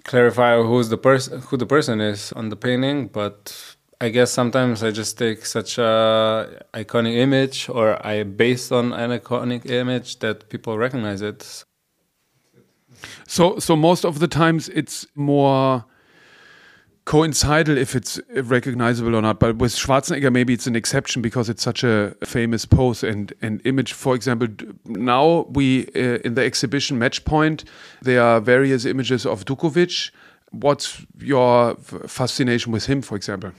clarify 0.05 0.62
who's 0.62 0.88
the 0.91 0.99
person 0.99 1.41
who 1.41 1.56
the 1.56 1.67
person 1.67 2.00
is 2.00 2.32
on 2.32 2.50
the 2.50 2.56
painting, 2.56 3.09
but 3.09 3.77
I 4.00 4.11
guess 4.11 4.31
sometimes 4.31 4.82
I 4.85 4.91
just 4.93 5.19
take 5.19 5.44
such 5.47 5.79
a 5.79 6.62
iconic 6.75 7.17
image 7.17 7.69
or 7.69 8.05
I 8.06 8.23
based 8.23 8.70
on 8.70 8.93
an 8.93 9.11
iconic 9.19 9.69
image 9.69 10.19
that 10.20 10.49
people 10.50 10.79
recognize 10.79 11.23
it. 11.23 11.65
So, 13.27 13.58
so 13.58 13.77
most 13.77 14.05
of 14.05 14.19
the 14.19 14.29
times 14.29 14.69
it's 14.70 15.06
more 15.15 15.84
coincidental 17.05 17.77
if 17.77 17.94
it's 17.94 18.20
recognizable 18.34 19.15
or 19.15 19.23
not. 19.23 19.39
But 19.39 19.56
with 19.56 19.75
Schwarzenegger, 19.75 20.32
maybe 20.32 20.53
it's 20.55 20.67
an 20.67 20.77
exception 20.77 21.23
because 21.23 21.49
it's 21.49 21.63
such 21.63 21.84
a 21.84 22.15
famous 22.25 22.65
pose 22.65 23.03
and, 23.03 23.32
and 23.43 23.61
image. 23.65 23.93
For 23.93 24.15
example, 24.15 24.49
now 24.87 25.46
we 25.51 25.87
uh, 25.94 26.19
in 26.25 26.34
the 26.34 26.43
exhibition 26.43 26.99
Match 26.99 27.25
Point, 27.25 27.65
there 28.03 28.23
are 28.23 28.41
various 28.41 28.84
images 28.84 29.27
of 29.27 29.44
Djokovic. 29.44 30.11
What's 30.51 31.05
your 31.19 31.75
fascination 32.06 32.73
with 32.73 32.87
him, 32.87 33.03
for 33.03 33.17
example? 33.17 33.53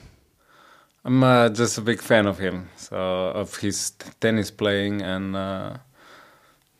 I'm 1.04 1.22
uh, 1.22 1.50
just 1.50 1.78
a 1.78 1.82
big 1.82 2.00
fan 2.00 2.26
of 2.26 2.38
him, 2.38 2.68
so 2.76 2.96
of 2.96 3.56
his 3.56 3.90
tennis 4.20 4.50
playing 4.50 5.02
and. 5.02 5.36
Uh 5.36 5.76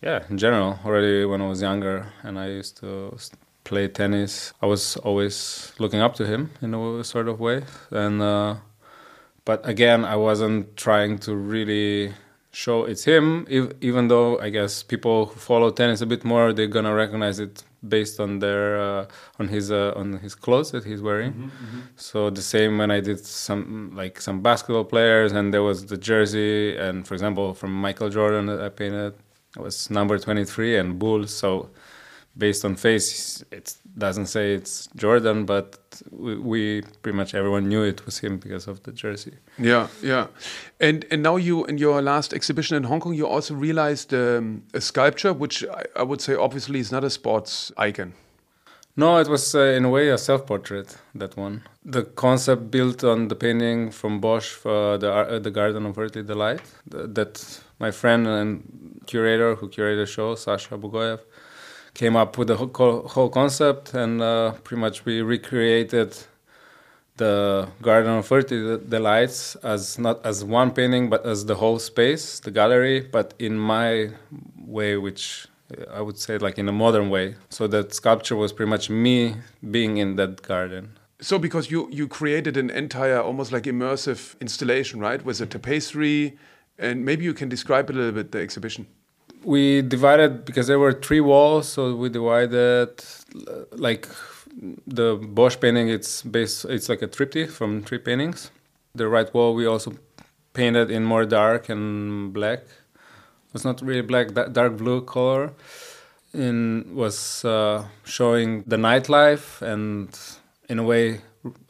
yeah, 0.02 0.24
in 0.28 0.38
general, 0.38 0.78
already 0.84 1.24
when 1.24 1.40
I 1.40 1.48
was 1.48 1.62
younger 1.62 2.12
and 2.22 2.38
I 2.38 2.48
used 2.48 2.76
to 2.78 3.16
play 3.64 3.88
tennis, 3.88 4.52
I 4.62 4.66
was 4.66 4.96
always 4.98 5.72
looking 5.78 6.00
up 6.00 6.14
to 6.16 6.26
him 6.26 6.50
in 6.62 6.74
a 6.74 7.04
sort 7.04 7.28
of 7.28 7.40
way. 7.40 7.64
And 7.90 8.22
uh, 8.22 8.56
but 9.44 9.66
again, 9.68 10.04
I 10.04 10.16
wasn't 10.16 10.76
trying 10.76 11.18
to 11.20 11.34
really 11.34 12.12
show 12.52 12.84
it's 12.84 13.04
him, 13.04 13.46
even 13.80 14.08
though 14.08 14.38
I 14.38 14.48
guess 14.50 14.82
people 14.82 15.26
who 15.26 15.38
follow 15.38 15.70
tennis 15.70 16.00
a 16.00 16.06
bit 16.06 16.24
more, 16.24 16.52
they're 16.52 16.66
gonna 16.66 16.94
recognize 16.94 17.38
it 17.38 17.62
based 17.86 18.18
on 18.18 18.38
their 18.38 18.80
uh, 18.80 19.06
on 19.38 19.48
his 19.48 19.70
uh, 19.70 19.92
on 19.96 20.14
his 20.18 20.34
clothes 20.34 20.70
that 20.72 20.84
he's 20.84 21.02
wearing. 21.02 21.32
Mm-hmm, 21.32 21.64
mm-hmm. 21.64 21.80
So 21.96 22.30
the 22.30 22.42
same 22.42 22.78
when 22.78 22.90
I 22.90 23.00
did 23.00 23.20
some 23.24 23.92
like 23.94 24.20
some 24.20 24.40
basketball 24.40 24.84
players, 24.84 25.32
and 25.32 25.52
there 25.54 25.62
was 25.62 25.86
the 25.86 25.96
jersey, 25.96 26.76
and 26.76 27.06
for 27.06 27.14
example 27.14 27.54
from 27.54 27.72
Michael 27.72 28.10
Jordan 28.10 28.46
that 28.46 28.60
I 28.60 28.68
painted 28.68 29.14
it 29.56 29.62
was 29.62 29.90
number 29.90 30.18
23 30.18 30.76
and 30.76 30.98
bull. 30.98 31.26
So 31.26 31.70
based 32.36 32.64
on 32.64 32.76
face, 32.76 33.42
it 33.50 33.74
doesn't 33.96 34.26
say 34.26 34.54
it's 34.54 34.88
Jordan, 34.96 35.46
but 35.46 35.78
we, 36.10 36.36
we, 36.36 36.82
pretty 37.02 37.16
much 37.16 37.34
everyone 37.34 37.68
knew 37.68 37.82
it 37.82 38.04
was 38.04 38.18
him 38.18 38.38
because 38.38 38.68
of 38.68 38.82
the 38.82 38.92
jersey. 38.92 39.32
Yeah, 39.58 39.88
yeah. 40.02 40.26
And 40.78 41.06
and 41.10 41.22
now 41.22 41.36
you 41.36 41.64
in 41.64 41.78
your 41.78 42.02
last 42.02 42.34
exhibition 42.34 42.76
in 42.76 42.84
Hong 42.84 43.00
Kong, 43.00 43.14
you 43.14 43.26
also 43.26 43.54
realized 43.54 44.12
um, 44.12 44.62
a 44.74 44.80
sculpture, 44.80 45.32
which 45.32 45.64
I, 45.64 45.84
I, 45.96 46.02
would 46.02 46.20
say 46.20 46.34
obviously 46.34 46.80
is 46.80 46.92
not 46.92 47.04
a 47.04 47.10
sports 47.10 47.72
icon. 47.78 48.12
No, 48.98 49.18
it 49.18 49.28
was 49.28 49.54
uh, 49.54 49.60
in 49.60 49.84
a 49.84 49.90
way 49.90 50.08
a 50.08 50.18
self-portrait. 50.18 50.96
That 51.14 51.36
one. 51.36 51.62
The 51.84 52.04
concept 52.04 52.70
built 52.70 53.04
on 53.04 53.28
the 53.28 53.36
painting 53.36 53.90
from 53.90 54.20
Bosch, 54.20 54.56
uh, 54.66 54.96
the 54.98 55.10
uh, 55.12 55.38
the 55.38 55.50
Garden 55.50 55.86
of 55.86 55.98
Earthly 55.98 56.22
Delight. 56.22 56.62
th- 56.90 57.14
that 57.14 57.62
my 57.78 57.90
friend 57.90 58.26
and 58.26 59.00
curator 59.06 59.54
who 59.54 59.68
curated 59.68 60.04
the 60.04 60.06
show, 60.06 60.34
Sasha 60.34 60.76
Bugoyev, 60.76 61.20
came 61.94 62.16
up 62.16 62.36
with 62.38 62.48
the 62.48 62.56
whole, 62.56 63.28
concept, 63.28 63.94
and 63.94 64.20
uh, 64.20 64.52
pretty 64.64 64.80
much 64.80 65.04
we 65.04 65.22
recreated 65.22 66.16
the 67.16 67.68
Garden 67.80 68.18
of 68.18 68.30
Earthly 68.30 68.78
Delights 68.88 69.56
as 69.56 69.98
not 69.98 70.24
as 70.24 70.44
one 70.44 70.70
painting, 70.70 71.08
but 71.08 71.24
as 71.24 71.46
the 71.46 71.54
whole 71.54 71.78
space, 71.78 72.40
the 72.40 72.50
gallery, 72.50 73.00
but 73.00 73.32
in 73.38 73.58
my 73.58 74.10
way, 74.58 74.96
which 74.98 75.46
I 75.90 76.00
would 76.00 76.18
say 76.18 76.38
like 76.38 76.58
in 76.58 76.68
a 76.68 76.72
modern 76.72 77.08
way. 77.08 77.36
So 77.48 77.66
that 77.68 77.94
sculpture 77.94 78.36
was 78.36 78.52
pretty 78.52 78.70
much 78.70 78.90
me 78.90 79.36
being 79.70 79.96
in 79.96 80.16
that 80.16 80.42
garden. 80.42 80.98
So 81.20 81.38
because 81.38 81.70
you 81.70 81.88
you 81.90 82.06
created 82.08 82.58
an 82.58 82.68
entire 82.68 83.20
almost 83.20 83.50
like 83.50 83.62
immersive 83.62 84.38
installation, 84.40 85.00
right? 85.00 85.24
With 85.24 85.40
a 85.40 85.46
tapestry, 85.46 86.36
and 86.78 87.04
maybe 87.04 87.24
you 87.24 87.34
can 87.34 87.48
describe 87.48 87.90
a 87.90 87.92
little 87.92 88.12
bit 88.12 88.32
the 88.32 88.40
exhibition. 88.40 88.86
We 89.44 89.82
divided 89.82 90.44
because 90.44 90.66
there 90.66 90.78
were 90.78 90.92
three 90.92 91.20
walls, 91.20 91.68
so 91.68 91.94
we 91.94 92.08
divided 92.08 93.04
like 93.72 94.08
the 94.86 95.16
Bosch 95.16 95.56
painting. 95.60 95.88
It's 95.88 96.22
based. 96.22 96.64
It's 96.64 96.88
like 96.88 97.02
a 97.02 97.06
triptych 97.06 97.50
from 97.50 97.82
three 97.82 97.98
paintings. 97.98 98.50
The 98.94 99.08
right 99.08 99.32
wall 99.32 99.54
we 99.54 99.66
also 99.66 99.92
painted 100.52 100.90
in 100.90 101.04
more 101.04 101.24
dark 101.24 101.68
and 101.68 102.32
black. 102.32 102.60
It's 103.54 103.64
not 103.64 103.80
really 103.82 104.02
black, 104.02 104.32
da- 104.32 104.48
dark 104.48 104.76
blue 104.76 105.02
color. 105.02 105.52
And 106.32 106.94
was 106.94 107.44
uh, 107.44 107.86
showing 108.04 108.62
the 108.66 108.76
nightlife 108.76 109.62
and 109.62 110.08
in 110.68 110.78
a 110.78 110.82
way 110.82 111.20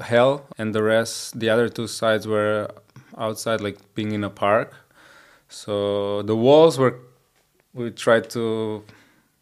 hell, 0.00 0.46
and 0.58 0.74
the 0.74 0.82
rest, 0.82 1.38
the 1.38 1.50
other 1.50 1.68
two 1.68 1.86
sides 1.86 2.26
were 2.26 2.70
outside, 3.16 3.60
like 3.60 3.78
being 3.94 4.12
in 4.12 4.24
a 4.24 4.30
park. 4.30 4.74
So 5.48 6.22
the 6.22 6.36
walls 6.36 6.78
were 6.78 6.98
we 7.74 7.90
tried 7.90 8.30
to 8.30 8.82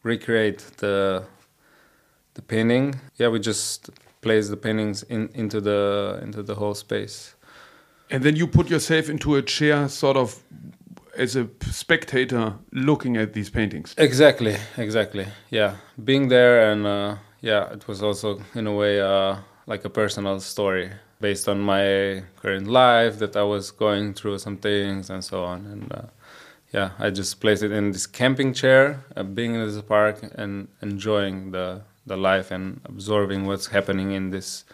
recreate 0.03 0.59
the 0.79 1.25
the 2.35 2.43
painting. 2.43 3.01
Yeah, 3.17 3.29
we 3.29 3.41
just 3.41 3.91
placed 4.21 4.51
the 4.51 4.57
paintings 4.57 5.03
in 5.05 5.31
into 5.35 5.61
the 5.61 6.21
into 6.23 6.43
the 6.43 6.55
whole 6.55 6.75
space. 6.75 7.35
And 8.11 8.23
then 8.23 8.37
you 8.37 8.47
put 8.47 8.69
yourself 8.69 9.09
into 9.09 9.37
a 9.37 9.43
chair, 9.43 9.89
sort 9.89 10.17
of 10.17 10.43
as 11.17 11.37
a 11.37 11.49
spectator 11.71 12.55
looking 12.73 13.17
at 13.17 13.33
these 13.33 13.51
paintings. 13.51 13.95
Exactly, 13.97 14.57
exactly. 14.77 15.27
Yeah, 15.51 15.77
being 16.03 16.29
there 16.29 16.73
and 16.73 16.87
uh, 16.87 17.17
yeah, 17.41 17.73
it 17.73 17.87
was 17.89 18.03
also 18.03 18.41
in 18.55 18.67
a 18.67 18.73
way 18.73 19.01
uh, 19.01 19.37
like 19.67 19.85
a 19.85 19.91
personal 19.91 20.41
story 20.41 20.91
based 21.21 21.49
on 21.49 21.61
my 21.61 22.23
current 22.37 22.67
life 22.67 23.19
that 23.19 23.37
I 23.37 23.43
was 23.43 23.71
going 23.71 24.15
through 24.15 24.39
some 24.39 24.57
things 24.57 25.11
and 25.11 25.25
so 25.25 25.45
on. 25.45 25.67
And 25.67 25.93
uh, 25.93 26.03
yeah, 26.73 26.91
I 26.99 27.11
just 27.11 27.41
placed 27.41 27.63
it 27.63 27.73
in 27.73 27.93
this 27.93 28.07
camping 28.07 28.53
chair, 28.53 29.05
uh, 29.17 29.23
being 29.23 29.55
in 29.55 29.65
this 29.67 29.81
park 29.83 30.19
and 30.35 30.69
enjoying 30.83 31.53
the 31.53 31.83
the 32.07 32.17
life 32.17 32.51
and 32.51 32.81
absorbing 32.85 33.47
what's 33.47 33.67
happening 33.67 34.13
in 34.13 34.31
this 34.31 34.65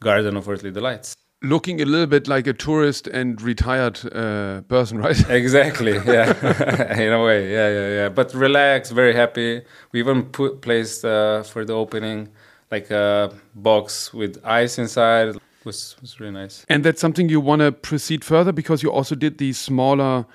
garden 0.00 0.36
of 0.36 0.48
earthly 0.48 0.70
delights. 0.70 1.14
Looking 1.42 1.80
a 1.80 1.84
little 1.84 2.06
bit 2.06 2.28
like 2.28 2.46
a 2.46 2.52
tourist 2.52 3.08
and 3.08 3.40
retired 3.42 3.98
uh, 4.12 4.60
person, 4.62 4.98
right? 4.98 5.18
Exactly. 5.30 5.92
Yeah. 5.92 6.96
in 6.98 7.12
a 7.12 7.22
way. 7.22 7.52
Yeah, 7.52 7.68
yeah, 7.68 7.88
yeah. 7.88 8.08
But 8.08 8.32
relaxed, 8.34 8.92
very 8.92 9.14
happy. 9.14 9.62
We 9.92 10.00
even 10.00 10.24
put 10.24 10.60
placed 10.60 11.04
uh, 11.04 11.42
for 11.42 11.64
the 11.64 11.72
opening 11.74 12.28
like 12.70 12.90
a 12.90 13.32
box 13.54 14.14
with 14.14 14.40
ice 14.44 14.78
inside. 14.78 15.36
Was 15.64 15.96
was 16.00 16.20
really 16.20 16.32
nice. 16.32 16.64
And 16.68 16.84
that's 16.84 17.00
something 17.00 17.28
you 17.28 17.40
want 17.40 17.60
to 17.60 17.72
proceed 17.72 18.24
further 18.24 18.52
because 18.52 18.82
you 18.82 18.90
also 18.90 19.14
did 19.14 19.38
these 19.38 19.58
smaller 19.58 20.26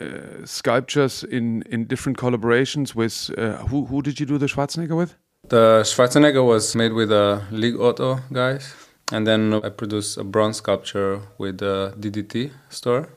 uh, 0.00 0.44
sculptures 0.44 1.24
in 1.24 1.62
in 1.62 1.86
different 1.86 2.18
collaborations 2.18 2.94
with 2.94 3.30
uh, 3.36 3.66
who 3.68 3.86
who 3.86 4.02
did 4.02 4.20
you 4.20 4.26
do 4.26 4.38
the 4.38 4.46
Schwarzenegger 4.46 4.96
with? 4.96 5.16
The 5.48 5.82
Schwarzenegger 5.84 6.44
was 6.46 6.74
made 6.74 6.92
with 6.92 7.08
the 7.08 7.42
League 7.50 7.80
Auto 7.80 8.20
guys, 8.32 8.74
and 9.12 9.26
then 9.26 9.54
I 9.54 9.70
produced 9.70 10.16
a 10.18 10.24
bronze 10.24 10.58
sculpture 10.58 11.20
with 11.38 11.58
the 11.58 11.92
DDT 11.98 12.50
store. 12.68 13.08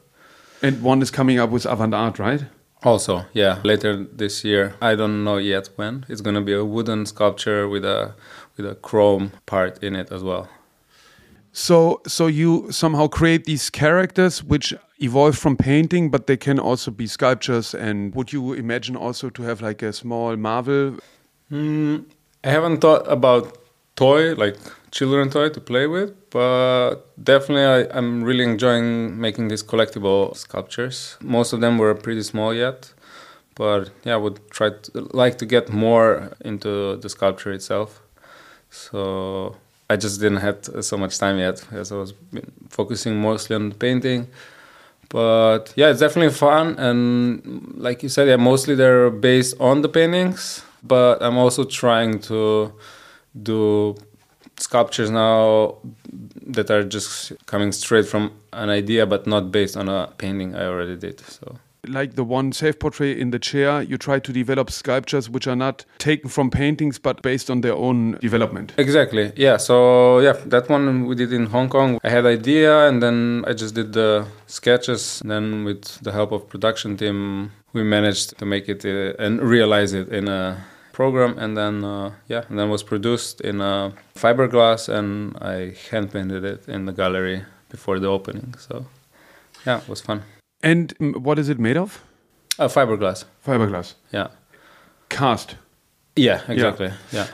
And 0.63 0.81
one 0.81 1.01
is 1.01 1.11
coming 1.11 1.39
up 1.39 1.49
with 1.51 1.65
Avant 1.65 1.93
Art, 1.93 2.19
right? 2.19 2.45
Also, 2.83 3.25
yeah, 3.33 3.59
later 3.63 4.07
this 4.17 4.43
year. 4.43 4.75
I 4.81 4.95
don't 4.95 5.23
know 5.23 5.37
yet 5.37 5.69
when. 5.75 6.05
It's 6.09 6.21
gonna 6.21 6.41
be 6.41 6.53
a 6.53 6.65
wooden 6.65 7.05
sculpture 7.05 7.67
with 7.67 7.85
a 7.85 8.15
with 8.57 8.65
a 8.65 8.75
chrome 8.75 9.31
part 9.45 9.83
in 9.83 9.95
it 9.95 10.11
as 10.11 10.23
well. 10.23 10.49
So 11.53 12.01
so 12.07 12.25
you 12.25 12.71
somehow 12.71 13.07
create 13.07 13.45
these 13.45 13.69
characters 13.69 14.43
which 14.43 14.73
evolve 14.99 15.37
from 15.37 15.55
painting, 15.55 16.09
but 16.09 16.25
they 16.25 16.35
can 16.35 16.59
also 16.59 16.89
be 16.91 17.05
sculptures. 17.05 17.75
And 17.75 18.13
would 18.15 18.33
you 18.33 18.53
imagine 18.53 18.95
also 18.95 19.29
to 19.29 19.43
have 19.43 19.61
like 19.61 19.83
a 19.83 19.93
small 19.93 20.35
Marvel? 20.35 20.97
Mm, 21.51 22.05
I 22.43 22.49
haven't 22.49 22.81
thought 22.81 23.05
about 23.07 23.57
toy 23.95 24.33
like 24.33 24.57
children 24.89 25.29
toy 25.29 25.49
to 25.49 25.61
play 25.61 25.85
with, 25.85 26.11
but 26.31 26.95
definitely 27.23 27.65
I, 27.65 27.97
I'm 27.97 28.23
really 28.23 28.43
enjoying 28.43 29.19
making 29.19 29.49
these 29.49 29.61
collectible 29.61 30.35
sculptures. 30.35 31.17
Most 31.21 31.53
of 31.53 31.61
them 31.61 31.77
were 31.77 31.93
pretty 31.93 32.23
small 32.23 32.51
yet, 32.51 32.91
but 33.53 33.91
yeah, 34.03 34.15
I 34.15 34.17
would 34.17 34.39
try 34.49 34.71
to 34.71 35.07
like 35.13 35.37
to 35.37 35.45
get 35.45 35.71
more 35.71 36.31
into 36.43 36.97
the 36.97 37.09
sculpture 37.09 37.51
itself. 37.51 38.01
So 38.71 39.57
I 39.89 39.95
just 39.95 40.19
didn't 40.19 40.39
have 40.39 40.69
so 40.81 40.97
much 40.97 41.17
time 41.17 41.37
yet 41.37 41.65
as 41.71 41.91
I 41.91 41.95
was 41.95 42.13
focusing 42.69 43.19
mostly 43.19 43.55
on 43.55 43.69
the 43.69 43.75
painting. 43.75 44.27
But 45.09 45.73
yeah, 45.75 45.89
it's 45.89 45.99
definitely 45.99 46.33
fun, 46.33 46.79
and 46.79 47.75
like 47.77 48.01
you 48.01 48.09
said, 48.09 48.27
yeah, 48.27 48.37
mostly 48.37 48.73
they're 48.73 49.11
based 49.11 49.55
on 49.59 49.81
the 49.81 49.89
paintings. 49.89 50.63
But 50.81 51.21
I'm 51.21 51.37
also 51.37 51.63
trying 51.63 52.19
to 52.21 52.73
do 53.41 53.95
sculptures 54.57 55.11
now 55.11 55.77
that 56.47 56.71
are 56.71 56.83
just 56.83 57.33
coming 57.45 57.71
straight 57.71 58.07
from 58.07 58.31
an 58.53 58.69
idea, 58.69 59.05
but 59.05 59.27
not 59.27 59.51
based 59.51 59.77
on 59.77 59.87
a 59.87 60.11
painting 60.17 60.55
I 60.55 60.65
already 60.65 60.95
did. 60.97 61.19
So 61.19 61.57
like 61.87 62.15
the 62.15 62.23
one 62.23 62.51
self 62.51 62.79
portrait 62.79 63.17
in 63.17 63.31
the 63.31 63.39
chair, 63.39 63.81
you 63.81 63.97
try 63.97 64.19
to 64.19 64.33
develop 64.33 64.71
sculptures 64.71 65.29
which 65.29 65.47
are 65.47 65.55
not 65.55 65.85
taken 65.97 66.29
from 66.29 66.49
paintings 66.49 66.99
but 66.99 67.21
based 67.21 67.49
on 67.49 67.61
their 67.61 67.73
own 67.73 68.13
development. 68.21 68.73
Exactly. 68.77 69.31
Yeah. 69.35 69.57
So 69.57 70.19
yeah, 70.19 70.33
that 70.45 70.69
one 70.69 71.05
we 71.05 71.15
did 71.15 71.33
in 71.33 71.47
Hong 71.47 71.69
Kong. 71.69 71.99
I 72.03 72.09
had 72.09 72.25
idea 72.25 72.87
and 72.87 73.01
then 73.01 73.43
I 73.47 73.53
just 73.53 73.75
did 73.75 73.93
the 73.93 74.25
sketches. 74.47 75.21
Then 75.25 75.63
with 75.63 75.99
the 76.01 76.11
help 76.11 76.31
of 76.31 76.47
production 76.49 76.97
team, 76.97 77.51
we 77.73 77.83
managed 77.83 78.37
to 78.37 78.45
make 78.45 78.69
it 78.69 78.85
uh, 78.85 79.21
and 79.23 79.41
realize 79.41 79.93
it 79.93 80.09
in 80.09 80.27
a 80.27 80.63
program 80.93 81.37
and 81.39 81.57
then 81.57 81.83
uh, 81.83 82.11
yeah 82.27 82.43
and 82.49 82.59
then 82.59 82.69
was 82.69 82.83
produced 82.83 83.41
in 83.41 83.59
a 83.61 83.91
fiberglass 84.15 84.87
and 84.87 85.35
I 85.41 85.75
hand 85.89 86.13
painted 86.13 86.45
it 86.45 86.69
in 86.69 86.85
the 86.85 86.93
gallery 86.93 87.43
before 87.69 87.97
the 87.97 88.07
opening 88.07 88.53
so 88.59 88.85
yeah 89.65 89.79
it 89.79 89.89
was 89.89 90.01
fun 90.01 90.21
And 90.63 90.93
what 90.99 91.37
is 91.39 91.49
it 91.49 91.59
made 91.59 91.77
of? 91.77 92.01
uh, 92.59 92.67
fiberglass 92.67 93.25
Fiberglass. 93.45 93.95
yeah 94.11 94.27
Cast. 95.09 95.55
yeah 96.15 96.41
exactly 96.47 96.91
yeah. 97.11 97.27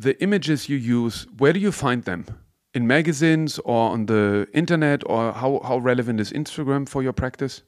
The 0.00 0.14
images 0.22 0.68
you 0.68 0.76
use, 0.76 1.26
where 1.38 1.52
do 1.52 1.58
you 1.58 1.72
find 1.72 2.04
them? 2.04 2.24
In 2.72 2.86
magazines 2.86 3.58
or 3.64 3.90
on 3.90 4.06
the 4.06 4.46
internet 4.54 5.02
or 5.06 5.32
how, 5.32 5.60
how 5.64 5.78
relevant 5.78 6.20
is 6.20 6.32
Instagram 6.32 6.88
for 6.88 7.02
your 7.02 7.12
practice? 7.12 7.62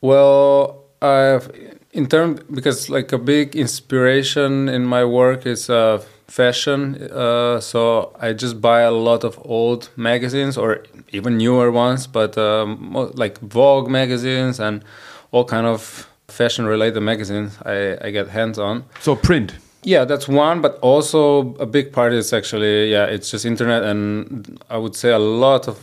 Well, 0.00 0.84
I've 1.00 1.48
in 1.92 2.06
term 2.08 2.38
because 2.50 2.90
like 2.90 3.12
a 3.12 3.18
big 3.18 3.54
inspiration 3.54 4.68
in 4.68 4.84
my 4.84 5.04
work 5.04 5.46
is 5.46 5.70
uh, 5.70 6.02
fashion. 6.32 6.94
Uh, 7.12 7.60
so 7.60 8.10
I 8.18 8.32
just 8.32 8.60
buy 8.60 8.80
a 8.80 8.90
lot 8.90 9.22
of 9.24 9.38
old 9.44 9.90
magazines 9.96 10.56
or 10.56 10.84
even 11.12 11.36
newer 11.36 11.70
ones, 11.70 12.06
but 12.06 12.38
um, 12.38 12.92
like 13.14 13.38
Vogue 13.40 13.90
magazines 13.90 14.58
and 14.58 14.82
all 15.30 15.44
kind 15.44 15.66
of 15.66 16.08
fashion 16.28 16.64
related 16.64 17.00
magazines. 17.00 17.58
I, 17.66 17.98
I 18.00 18.10
get 18.10 18.28
hands 18.28 18.58
on. 18.58 18.84
So 19.00 19.14
print. 19.14 19.52
Yeah, 19.84 20.06
that's 20.06 20.26
one, 20.26 20.62
but 20.62 20.78
also 20.80 21.54
a 21.56 21.66
big 21.66 21.92
part 21.92 22.12
is 22.12 22.32
actually 22.32 22.90
yeah, 22.90 23.04
it's 23.06 23.30
just 23.30 23.44
internet, 23.44 23.82
and 23.82 24.62
I 24.70 24.78
would 24.78 24.94
say 24.94 25.10
a 25.10 25.18
lot 25.18 25.68
of 25.68 25.76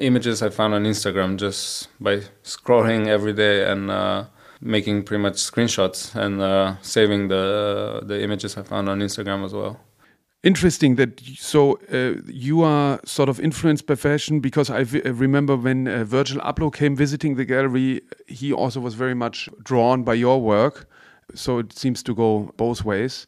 images 0.00 0.42
I 0.42 0.48
found 0.48 0.74
on 0.74 0.84
Instagram 0.84 1.36
just 1.36 1.88
by 2.00 2.22
scrolling 2.42 3.06
every 3.08 3.34
day 3.34 3.70
and 3.70 3.90
uh, 3.90 4.24
making 4.62 5.02
pretty 5.02 5.22
much 5.22 5.34
screenshots 5.34 6.14
and 6.14 6.40
uh, 6.40 6.76
saving 6.82 7.28
the 7.28 8.02
the 8.06 8.22
images 8.22 8.56
I 8.56 8.62
found 8.62 8.88
on 8.88 9.00
Instagram 9.00 9.44
as 9.44 9.52
well. 9.52 9.80
Interesting 10.42 10.96
that 10.96 11.20
so 11.36 11.78
uh, 11.92 12.20
you 12.26 12.62
are 12.62 12.98
sort 13.04 13.28
of 13.28 13.38
influenced 13.38 13.86
by 13.86 13.94
fashion 13.94 14.40
because 14.40 14.70
I 14.70 14.80
uh, 14.80 15.12
remember 15.12 15.56
when 15.56 15.86
uh, 15.86 16.04
Virgil 16.04 16.40
Abloh 16.40 16.72
came 16.72 16.96
visiting 16.96 17.36
the 17.36 17.44
gallery, 17.44 18.00
he 18.26 18.52
also 18.52 18.80
was 18.80 18.94
very 18.94 19.14
much 19.14 19.48
drawn 19.62 20.02
by 20.02 20.14
your 20.14 20.40
work. 20.40 20.88
So 21.34 21.58
it 21.58 21.72
seems 21.72 22.02
to 22.02 22.14
go 22.14 22.52
both 22.56 22.84
ways. 22.84 23.26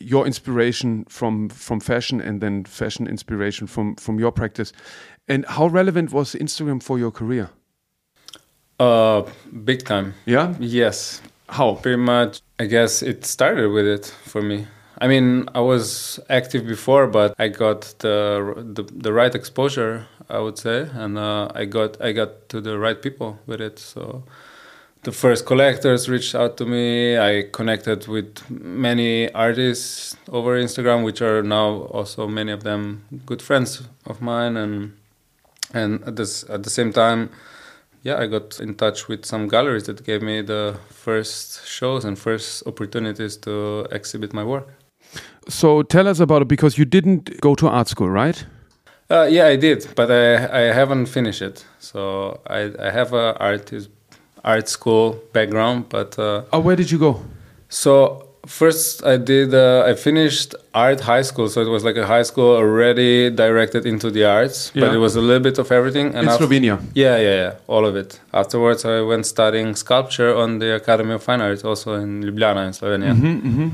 your 0.00 0.26
inspiration 0.26 1.04
from 1.08 1.48
from 1.48 1.80
fashion 1.80 2.20
and 2.20 2.40
then 2.40 2.64
fashion 2.64 3.06
inspiration 3.06 3.66
from 3.66 3.96
from 3.96 4.18
your 4.18 4.32
practice. 4.32 4.72
And 5.28 5.44
how 5.46 5.66
relevant 5.66 6.12
was 6.12 6.34
Instagram 6.34 6.82
for 6.82 6.98
your 6.98 7.10
career? 7.10 7.50
Uh, 8.78 9.22
big 9.64 9.84
time. 9.84 10.14
Yeah. 10.24 10.54
Yes. 10.60 11.20
How? 11.48 11.74
Pretty 11.74 11.96
much. 11.96 12.40
I 12.60 12.66
guess 12.66 13.02
it 13.02 13.24
started 13.24 13.70
with 13.70 13.86
it 13.86 14.06
for 14.24 14.42
me. 14.42 14.66
I 15.00 15.06
mean, 15.06 15.48
I 15.54 15.60
was 15.60 16.18
active 16.28 16.66
before, 16.66 17.06
but 17.06 17.34
I 17.38 17.48
got 17.48 17.94
the 17.98 18.54
the, 18.56 18.82
the 18.82 19.12
right 19.12 19.34
exposure, 19.34 20.06
I 20.28 20.38
would 20.38 20.58
say, 20.58 20.88
and 20.92 21.16
uh, 21.18 21.48
I 21.54 21.64
got 21.64 22.00
I 22.00 22.12
got 22.12 22.48
to 22.50 22.60
the 22.60 22.78
right 22.78 23.00
people 23.00 23.38
with 23.46 23.60
it. 23.60 23.78
So 23.78 24.24
the 25.04 25.12
first 25.12 25.46
collectors 25.46 26.08
reached 26.08 26.34
out 26.34 26.56
to 26.58 26.66
me. 26.66 27.16
I 27.16 27.44
connected 27.52 28.08
with 28.08 28.50
many 28.50 29.32
artists 29.32 30.16
over 30.30 30.60
Instagram, 30.60 31.04
which 31.04 31.22
are 31.22 31.42
now 31.42 31.82
also 31.92 32.26
many 32.26 32.50
of 32.52 32.64
them 32.64 33.04
good 33.24 33.40
friends 33.40 33.82
of 34.04 34.20
mine, 34.20 34.56
and 34.56 34.96
and 35.72 36.02
at 36.04 36.16
this 36.16 36.44
at 36.50 36.64
the 36.64 36.70
same 36.70 36.92
time 36.92 37.30
yeah, 38.08 38.22
I 38.22 38.26
got 38.26 38.60
in 38.60 38.74
touch 38.74 39.08
with 39.08 39.24
some 39.24 39.48
galleries 39.48 39.84
that 39.84 40.04
gave 40.04 40.22
me 40.22 40.42
the 40.42 40.78
first 40.88 41.66
shows 41.66 42.04
and 42.04 42.18
first 42.18 42.66
opportunities 42.66 43.36
to 43.38 43.86
exhibit 43.92 44.32
my 44.32 44.44
work. 44.44 44.68
So 45.48 45.82
tell 45.82 46.08
us 46.08 46.20
about 46.20 46.42
it 46.42 46.48
because 46.48 46.78
you 46.78 46.84
didn't 46.84 47.40
go 47.40 47.54
to 47.54 47.68
art 47.68 47.88
school, 47.88 48.10
right? 48.10 48.46
Uh, 49.10 49.26
yeah, 49.30 49.46
I 49.46 49.56
did, 49.56 49.86
but 49.94 50.10
I 50.10 50.34
I 50.60 50.72
haven't 50.72 51.06
finished 51.06 51.42
it. 51.42 51.64
So 51.78 52.40
I 52.46 52.72
I 52.78 52.90
have 52.90 53.14
a 53.14 53.36
art 53.40 53.72
art 54.44 54.68
school 54.68 55.18
background, 55.32 55.88
but 55.88 56.18
uh, 56.18 56.42
oh, 56.52 56.60
where 56.60 56.76
did 56.76 56.90
you 56.90 56.98
go? 56.98 57.20
So 57.68 58.27
first 58.48 59.04
I 59.04 59.16
did 59.16 59.54
uh, 59.54 59.84
I 59.86 59.94
finished 59.94 60.54
art 60.74 61.00
high 61.00 61.22
school, 61.22 61.48
so 61.48 61.60
it 61.60 61.68
was 61.68 61.84
like 61.84 61.96
a 61.96 62.06
high 62.06 62.24
school 62.24 62.56
already 62.56 63.30
directed 63.30 63.86
into 63.86 64.10
the 64.10 64.24
arts, 64.24 64.72
Yeah. 64.74 64.86
but 64.86 64.94
it 64.94 64.98
was 64.98 65.16
a 65.16 65.20
little 65.20 65.42
bit 65.42 65.58
of 65.58 65.70
everything. 65.70 66.06
In 66.14 66.28
af- 66.28 66.38
Slovenia. 66.40 66.78
Yeah, 66.94 67.16
yeah, 67.18 67.34
yeah, 67.42 67.52
all 67.66 67.84
of 67.86 67.94
it. 67.96 68.20
Afterwards, 68.32 68.84
I 68.84 69.00
went 69.02 69.26
studying 69.26 69.74
sculpture 69.76 70.34
on 70.34 70.58
the 70.58 70.74
Academy 70.74 71.12
of 71.14 71.22
Fine 71.22 71.40
Arts, 71.42 71.64
also 71.64 71.94
in 71.94 72.22
Ljubljana, 72.22 72.66
in 72.66 72.72
Slovenia. 72.72 73.12
Mm-hmm, 73.14 73.68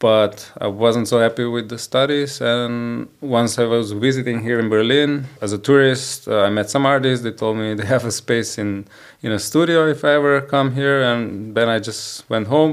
But 0.00 0.52
I 0.60 0.68
wasn't 0.68 1.08
so 1.08 1.18
happy 1.18 1.44
with 1.44 1.68
the 1.70 1.78
studies, 1.78 2.40
and 2.40 3.08
once 3.20 3.58
I 3.58 3.64
was 3.64 3.90
visiting 3.90 4.38
here 4.46 4.60
in 4.60 4.68
Berlin 4.68 5.24
as 5.42 5.52
a 5.52 5.58
tourist, 5.58 6.28
uh, 6.28 6.46
I 6.46 6.50
met 6.50 6.70
some 6.70 6.86
artists. 6.86 7.24
They 7.24 7.32
told 7.32 7.56
me 7.56 7.74
they 7.74 7.84
have 7.96 8.04
a 8.04 8.12
space 8.12 8.58
in 8.62 8.84
in 9.26 9.32
a 9.32 9.40
studio 9.40 9.88
if 9.90 10.04
I 10.04 10.12
ever 10.20 10.40
come 10.54 10.68
here, 10.80 11.02
and 11.10 11.20
then 11.56 11.68
I 11.68 11.78
just 11.80 12.22
went 12.30 12.46
home, 12.46 12.72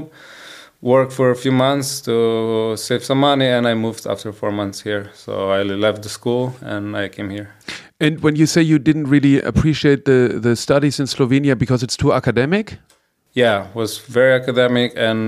worked 0.86 1.12
for 1.12 1.30
a 1.30 1.34
few 1.34 1.52
months 1.52 2.00
to 2.02 2.76
save 2.76 3.02
some 3.04 3.18
money, 3.20 3.46
and 3.46 3.66
I 3.66 3.74
moved 3.74 4.06
after 4.06 4.32
four 4.32 4.52
months 4.52 4.80
here. 4.84 5.10
So 5.14 5.50
I 5.50 5.62
left 5.62 6.02
the 6.02 6.08
school 6.08 6.54
and 6.62 6.96
I 6.96 7.08
came 7.08 7.28
here. 7.30 7.48
And 8.00 8.22
when 8.22 8.36
you 8.36 8.46
say 8.46 8.62
you 8.62 8.78
didn't 8.78 9.08
really 9.10 9.40
appreciate 9.42 10.04
the 10.04 10.38
the 10.40 10.54
studies 10.54 11.00
in 11.00 11.06
Slovenia 11.06 11.54
because 11.56 11.82
it's 11.86 11.96
too 11.96 12.12
academic, 12.12 12.78
Yeah, 13.36 13.66
was 13.74 13.98
very 13.98 14.32
academic 14.42 14.92
and 14.96 15.18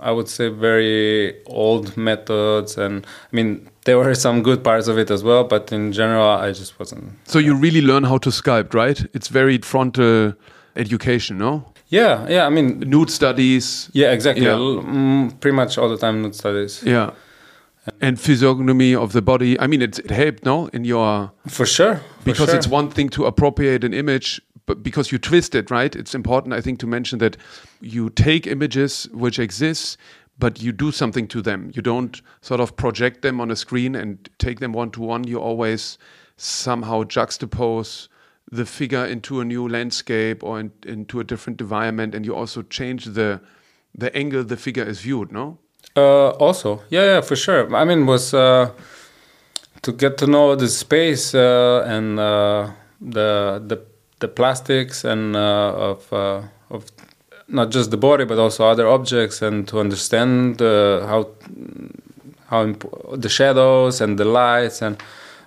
I 0.00 0.10
would 0.10 0.28
say 0.28 0.48
very 0.48 1.34
old 1.46 1.96
methods. 1.96 2.78
And 2.78 3.06
I 3.06 3.36
mean, 3.36 3.48
there 3.84 3.96
were 3.96 4.14
some 4.14 4.42
good 4.42 4.60
parts 4.64 4.88
of 4.88 4.98
it 4.98 5.10
as 5.10 5.22
well, 5.22 5.44
but 5.44 5.72
in 5.72 5.92
general, 5.92 6.28
I 6.46 6.48
just 6.60 6.78
wasn't. 6.78 7.04
so 7.24 7.38
you 7.38 7.54
really 7.54 7.80
learn 7.80 8.04
how 8.04 8.18
to 8.18 8.30
sculpt, 8.30 8.74
right? 8.74 8.98
It's 9.14 9.28
very 9.28 9.58
frontal 9.58 10.28
uh, 10.28 10.32
education, 10.76 11.38
no? 11.38 11.62
Yeah, 11.94 12.28
yeah. 12.28 12.46
I 12.46 12.50
mean, 12.50 12.80
Nude 12.80 13.10
studies, 13.10 13.88
yeah, 13.92 14.12
exactly. 14.12 14.44
Yeah. 14.46 14.56
Mm, 14.56 15.38
pretty 15.40 15.54
much 15.56 15.78
all 15.78 15.88
the 15.88 15.98
time 15.98 16.22
nude 16.22 16.34
studies. 16.34 16.82
yeah, 16.82 17.10
and 18.00 18.18
physiognomy 18.18 18.94
of 18.94 19.12
the 19.12 19.22
body. 19.22 19.58
I 19.60 19.66
mean, 19.66 19.82
it, 19.82 19.98
it 19.98 20.10
helped, 20.10 20.44
no, 20.44 20.66
in 20.72 20.84
your 20.84 21.30
For 21.48 21.66
sure. 21.66 21.96
for 21.96 22.24
because 22.24 22.48
sure. 22.48 22.56
it's 22.58 22.66
one 22.66 22.90
thing 22.90 23.08
to 23.10 23.26
appropriate 23.26 23.84
an 23.84 23.94
image 23.94 24.40
but 24.66 24.82
because 24.82 25.12
you 25.12 25.18
twist 25.18 25.54
it 25.54 25.70
right 25.70 25.94
it's 25.94 26.14
important 26.14 26.54
i 26.54 26.60
think 26.60 26.78
to 26.78 26.86
mention 26.86 27.18
that 27.18 27.36
you 27.82 28.08
take 28.10 28.46
images 28.46 29.06
which 29.12 29.38
exist 29.38 29.98
but 30.38 30.62
you 30.62 30.72
do 30.72 30.90
something 30.90 31.28
to 31.28 31.42
them 31.42 31.70
you 31.74 31.82
don't 31.82 32.22
sort 32.40 32.60
of 32.60 32.74
project 32.76 33.20
them 33.20 33.40
on 33.42 33.50
a 33.50 33.56
screen 33.56 33.94
and 33.94 34.30
take 34.38 34.60
them 34.60 34.72
one 34.72 34.90
to 34.90 35.00
one 35.02 35.22
you 35.28 35.38
always 35.38 35.98
somehow 36.38 37.04
juxtapose 37.04 38.08
the 38.54 38.64
figure 38.64 39.04
into 39.14 39.40
a 39.40 39.44
new 39.44 39.68
landscape 39.68 40.42
or 40.42 40.60
in, 40.60 40.70
into 40.86 41.20
a 41.20 41.24
different 41.24 41.60
environment 41.60 42.14
and 42.14 42.24
you 42.26 42.34
also 42.34 42.62
change 42.62 43.04
the 43.04 43.40
the 43.98 44.08
angle 44.16 44.44
the 44.44 44.56
figure 44.56 44.88
is 44.88 45.00
viewed 45.00 45.30
no 45.32 45.58
Uh, 45.96 46.30
also, 46.40 46.82
yeah, 46.90 47.04
yeah, 47.04 47.20
for 47.22 47.36
sure. 47.36 47.62
I 47.76 47.84
mean, 47.84 48.06
was 48.06 48.34
uh, 48.34 48.70
to 49.82 49.92
get 49.92 50.18
to 50.18 50.26
know 50.26 50.56
the 50.56 50.68
space 50.68 51.34
uh, 51.34 51.84
and 51.86 52.18
uh, 52.18 52.70
the 53.00 53.62
the 53.68 53.78
the 54.18 54.28
plastics 54.28 55.04
and 55.04 55.36
uh, 55.36 55.90
of 55.90 56.12
uh, 56.12 56.42
of 56.70 56.84
not 57.48 57.70
just 57.70 57.90
the 57.90 57.96
body 57.96 58.24
but 58.24 58.38
also 58.38 58.64
other 58.66 58.88
objects 58.88 59.42
and 59.42 59.68
to 59.68 59.78
understand 59.78 60.60
how 60.60 61.28
how 62.46 62.74
the 63.16 63.28
shadows 63.28 64.00
and 64.00 64.18
the 64.18 64.24
lights 64.24 64.82
and 64.82 64.96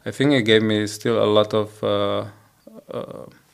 I 0.05 0.11
think 0.11 0.31
it 0.33 0.43
gave 0.43 0.61
me 0.61 0.87
still 0.87 1.17
a 1.17 1.25
lot 1.25 1.53
of 1.53 1.83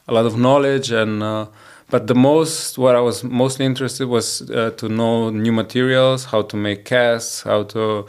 a 0.08 0.14
lot 0.14 0.26
of 0.26 0.38
knowledge 0.38 0.92
and 0.92 1.24
uh, 1.24 1.46
but 1.90 2.08
the 2.08 2.16
most 2.16 2.78
what 2.78 2.96
I 2.96 3.00
was 3.02 3.24
mostly 3.24 3.66
interested 3.66 4.08
was 4.08 4.42
uh, 4.50 4.72
to 4.78 4.90
know 4.90 5.30
new 5.30 5.52
materials, 5.52 6.26
how 6.26 6.42
to 6.44 6.58
make 6.58 6.86
casts, 6.86 7.44
how 7.44 7.64
to 7.64 8.06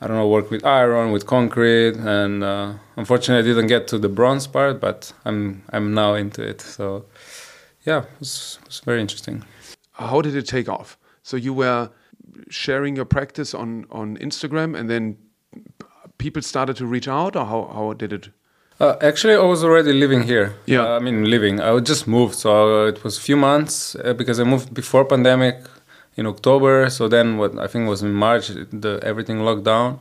I 0.00 0.06
don't 0.06 0.16
know 0.16 0.28
work 0.28 0.50
with 0.50 0.64
iron, 0.64 1.10
with 1.12 1.26
concrete, 1.26 1.96
and 1.96 2.44
uh, 2.44 2.74
unfortunately 2.96 3.50
I 3.50 3.54
didn't 3.54 3.68
get 3.68 3.88
to 3.88 3.98
the 3.98 4.08
bronze 4.08 4.46
part, 4.46 4.80
but 4.80 5.12
I'm 5.24 5.62
I'm 5.72 5.94
now 5.94 6.14
into 6.14 6.42
it. 6.42 6.60
So 6.60 7.04
yeah, 7.84 8.04
it's 8.20 8.20
was, 8.20 8.58
it 8.62 8.66
was 8.68 8.80
very 8.80 9.00
interesting. 9.00 9.44
how 9.98 10.22
did 10.22 10.34
it 10.36 10.46
take 10.46 10.68
off 10.68 10.96
so 11.22 11.36
you 11.36 11.52
were 11.52 11.90
sharing 12.48 12.96
your 12.96 13.04
practice 13.04 13.52
on 13.54 13.84
on 13.90 14.16
instagram 14.18 14.78
and 14.78 14.88
then 14.88 15.16
people 16.18 16.42
started 16.42 16.76
to 16.76 16.86
reach 16.86 17.08
out 17.08 17.36
or 17.36 17.44
how, 17.44 17.70
how 17.74 17.92
did 17.92 18.12
it 18.12 18.30
Uh, 18.80 18.94
actually, 19.00 19.34
I 19.34 19.42
was 19.42 19.64
already 19.64 19.92
living 19.92 20.22
here. 20.22 20.54
Yeah. 20.66 20.82
Uh, 20.82 20.96
I 20.96 20.98
mean, 21.00 21.24
living. 21.24 21.60
I 21.60 21.76
just 21.80 22.06
moved, 22.06 22.36
so 22.36 22.84
uh, 22.84 22.86
it 22.86 23.02
was 23.02 23.18
a 23.18 23.20
few 23.20 23.36
months 23.36 23.96
uh, 23.96 24.12
because 24.12 24.38
I 24.38 24.44
moved 24.44 24.72
before 24.72 25.04
pandemic 25.04 25.56
in 26.16 26.26
October. 26.26 26.88
So 26.88 27.08
then, 27.08 27.38
what 27.38 27.58
I 27.58 27.66
think 27.66 27.88
was 27.88 28.02
in 28.02 28.12
March, 28.12 28.48
the 28.48 29.00
everything 29.02 29.40
locked 29.40 29.64
down. 29.64 29.98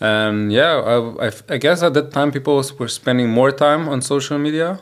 And 0.00 0.52
yeah, 0.52 0.74
I, 0.84 1.28
I, 1.28 1.32
I 1.48 1.56
guess 1.56 1.82
at 1.82 1.94
that 1.94 2.12
time 2.12 2.30
people 2.30 2.56
was, 2.56 2.78
were 2.78 2.88
spending 2.88 3.30
more 3.30 3.50
time 3.50 3.88
on 3.88 4.02
social 4.02 4.36
media, 4.38 4.80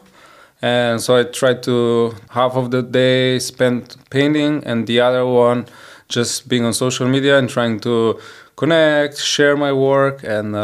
and 0.60 1.00
so 1.00 1.16
I 1.16 1.22
tried 1.22 1.62
to 1.64 2.14
half 2.30 2.56
of 2.56 2.72
the 2.72 2.82
day 2.82 3.38
spent 3.38 3.98
painting, 4.10 4.64
and 4.66 4.88
the 4.88 4.98
other 4.98 5.24
one 5.24 5.66
just 6.08 6.48
being 6.48 6.64
on 6.64 6.72
social 6.72 7.06
media 7.06 7.38
and 7.38 7.48
trying 7.48 7.78
to 7.80 8.18
connect, 8.56 9.18
share 9.18 9.56
my 9.56 9.72
work, 9.72 10.24
and. 10.24 10.56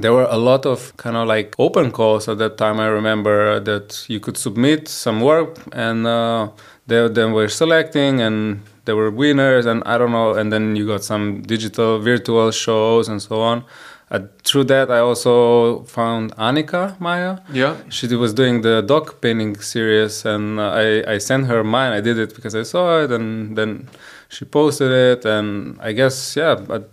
There 0.00 0.12
were 0.12 0.28
a 0.30 0.36
lot 0.36 0.64
of 0.64 0.96
kind 0.96 1.16
of 1.16 1.26
like 1.26 1.54
open 1.58 1.90
calls 1.90 2.28
at 2.28 2.38
that 2.38 2.56
time. 2.56 2.78
I 2.78 2.86
remember 2.86 3.58
that 3.58 4.04
you 4.08 4.20
could 4.20 4.36
submit 4.36 4.86
some 4.86 5.20
work 5.20 5.58
and 5.72 6.06
uh, 6.06 6.50
they 6.86 7.08
then 7.08 7.32
were 7.32 7.48
selecting 7.48 8.20
and 8.20 8.62
there 8.84 8.94
were 8.94 9.10
winners 9.10 9.66
and 9.66 9.82
I 9.84 9.98
don't 9.98 10.12
know. 10.12 10.34
And 10.34 10.52
then 10.52 10.76
you 10.76 10.86
got 10.86 11.02
some 11.02 11.42
digital 11.42 11.98
virtual 11.98 12.52
shows 12.52 13.08
and 13.08 13.20
so 13.20 13.40
on. 13.40 13.64
Uh, 14.10 14.20
through 14.44 14.64
that, 14.64 14.90
I 14.90 15.00
also 15.00 15.82
found 15.82 16.34
Annika 16.36 16.98
Maya. 17.00 17.40
Yeah. 17.52 17.76
She 17.90 18.06
was 18.14 18.32
doing 18.32 18.62
the 18.62 18.80
dog 18.82 19.20
painting 19.20 19.56
series 19.60 20.24
and 20.24 20.60
uh, 20.60 20.70
I, 20.70 21.14
I 21.14 21.18
sent 21.18 21.46
her 21.48 21.62
mine. 21.64 21.92
I 21.92 22.00
did 22.00 22.18
it 22.18 22.34
because 22.36 22.54
I 22.54 22.62
saw 22.62 23.02
it 23.02 23.10
and 23.10 23.58
then 23.58 23.88
she 24.28 24.44
posted 24.44 24.92
it. 24.92 25.24
And 25.26 25.78
I 25.80 25.92
guess, 25.92 26.36
yeah, 26.36 26.54
but 26.54 26.88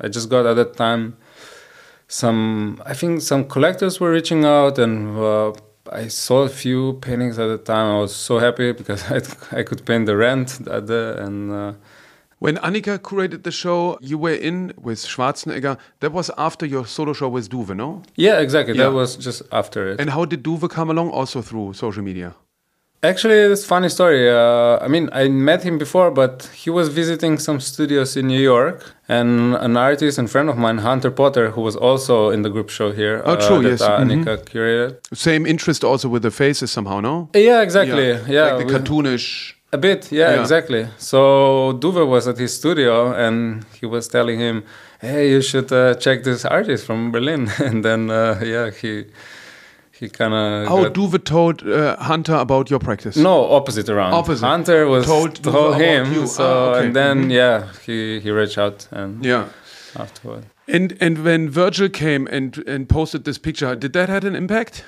I 0.00 0.08
just 0.08 0.28
got 0.28 0.46
at 0.46 0.54
that 0.56 0.76
time 0.76 1.16
some 2.10 2.82
i 2.84 2.92
think 2.92 3.22
some 3.22 3.44
collectors 3.44 4.00
were 4.00 4.10
reaching 4.10 4.44
out 4.44 4.78
and 4.80 5.16
uh, 5.16 5.52
i 5.92 6.08
saw 6.08 6.42
a 6.42 6.48
few 6.48 6.94
paintings 6.94 7.38
at 7.38 7.46
the 7.46 7.58
time. 7.58 7.86
I 7.94 7.98
was 8.00 8.14
so 8.14 8.38
happy 8.40 8.72
because 8.72 9.02
i, 9.16 9.20
I 9.58 9.62
could 9.62 9.86
paint 9.86 10.06
the 10.06 10.16
rent 10.16 10.58
and 10.58 11.52
uh, 11.52 11.72
when 12.40 12.56
annika 12.56 12.98
curated 12.98 13.44
the 13.44 13.52
show 13.52 13.96
you 14.00 14.18
were 14.18 14.34
in 14.34 14.72
with 14.76 14.98
schwarzenegger. 14.98 15.78
That 16.00 16.12
was 16.12 16.30
after 16.36 16.66
your 16.66 16.84
solo 16.86 17.12
show 17.12 17.28
with 17.28 17.48
duve 17.48 17.76
no? 17.76 18.02
Yeah 18.16 18.40
exactly. 18.40 18.74
Yeah. 18.76 18.84
that 18.84 18.92
was 18.92 19.16
just 19.16 19.42
after 19.52 19.88
it. 19.90 20.00
And 20.00 20.10
how 20.10 20.24
did 20.24 20.42
duve 20.42 20.68
come 20.68 20.90
along 20.90 21.10
also 21.10 21.42
through 21.42 21.74
social 21.74 22.02
media 22.02 22.34
Actually, 23.02 23.38
it's 23.52 23.64
a 23.64 23.66
funny 23.66 23.88
story. 23.88 24.28
Uh, 24.30 24.76
I 24.84 24.86
mean, 24.88 25.08
I 25.12 25.28
met 25.28 25.62
him 25.62 25.78
before, 25.78 26.10
but 26.10 26.50
he 26.54 26.68
was 26.68 26.88
visiting 26.90 27.38
some 27.38 27.58
studios 27.58 28.14
in 28.14 28.26
New 28.26 28.38
York, 28.40 28.92
and 29.08 29.54
an 29.56 29.76
artist 29.78 30.18
and 30.18 30.30
friend 30.30 30.50
of 30.50 30.58
mine, 30.58 30.78
Hunter 30.78 31.10
Potter, 31.10 31.50
who 31.52 31.62
was 31.62 31.76
also 31.76 32.28
in 32.28 32.42
the 32.42 32.50
group 32.50 32.68
show 32.68 32.92
here. 32.92 33.22
Oh, 33.24 33.36
true, 33.36 33.62
that, 33.62 33.70
yes, 33.70 33.80
Uh, 33.80 34.00
mhm. 34.00 34.02
Annika 34.24 34.36
curated. 34.44 34.96
same 35.14 35.46
interest 35.46 35.82
also 35.82 36.08
with 36.10 36.22
the 36.22 36.30
faces 36.30 36.70
somehow 36.70 37.00
no 37.00 37.28
Yeah, 37.34 37.62
exactly. 37.62 38.08
Yeah, 38.28 38.52
like 38.54 38.66
the 38.66 38.72
cartoonish 38.74 39.54
A 39.72 39.78
bit, 39.78 40.10
yeah, 40.12 40.32
Yeah. 40.34 40.40
exactly. 40.40 40.86
So 40.98 41.72
Duve 41.80 42.04
was 42.06 42.26
at 42.28 42.36
his 42.38 42.52
studio 42.54 43.12
and 43.14 43.64
he 43.80 43.86
was 43.86 44.08
telling 44.08 44.40
him, 44.40 44.62
"Hey, 45.00 45.30
you 45.30 45.40
should 45.40 45.70
uh, 45.72 45.94
check 45.94 46.22
this 46.24 46.44
artist 46.44 46.84
from 46.84 47.12
Berlin." 47.12 47.48
and 47.68 47.82
then, 47.84 48.10
uh, 48.10 48.40
yeah, 48.54 48.70
he 48.80 49.04
he 50.00 50.08
kind 50.08 50.32
of 50.34 50.68
How 50.68 50.88
Duve 50.88 51.22
told 51.24 51.62
uh, 51.62 51.96
Hunter 51.98 52.34
about 52.36 52.70
your 52.70 52.80
practice? 52.80 53.16
no 53.16 53.50
opposite 53.50 53.88
around. 53.92 54.14
Opposite. 54.14 54.46
Hunter 54.46 54.86
was 54.86 55.04
Told 55.06 55.34
told, 55.42 55.76
him. 55.76 56.26
So 56.26 56.44
Ah, 56.44 56.70
okay. 56.76 56.86
and 56.86 56.94
then 56.96 57.16
Mhm. 57.24 57.30
yeah, 57.32 57.66
he 57.86 58.20
he 58.20 58.30
reached 58.30 58.58
out 58.58 58.88
and 58.90 59.24
Yeah. 59.24 59.44
afterward. 59.98 60.44
And 60.66 60.96
and 61.00 61.18
when 61.24 61.50
Virgil 61.50 61.88
came 61.90 62.26
and 62.36 62.64
and 62.66 62.88
posted 62.88 63.24
this 63.24 63.38
picture, 63.38 63.76
did 63.76 63.92
that 63.92 64.08
had 64.08 64.24
an 64.24 64.34
impact? 64.34 64.84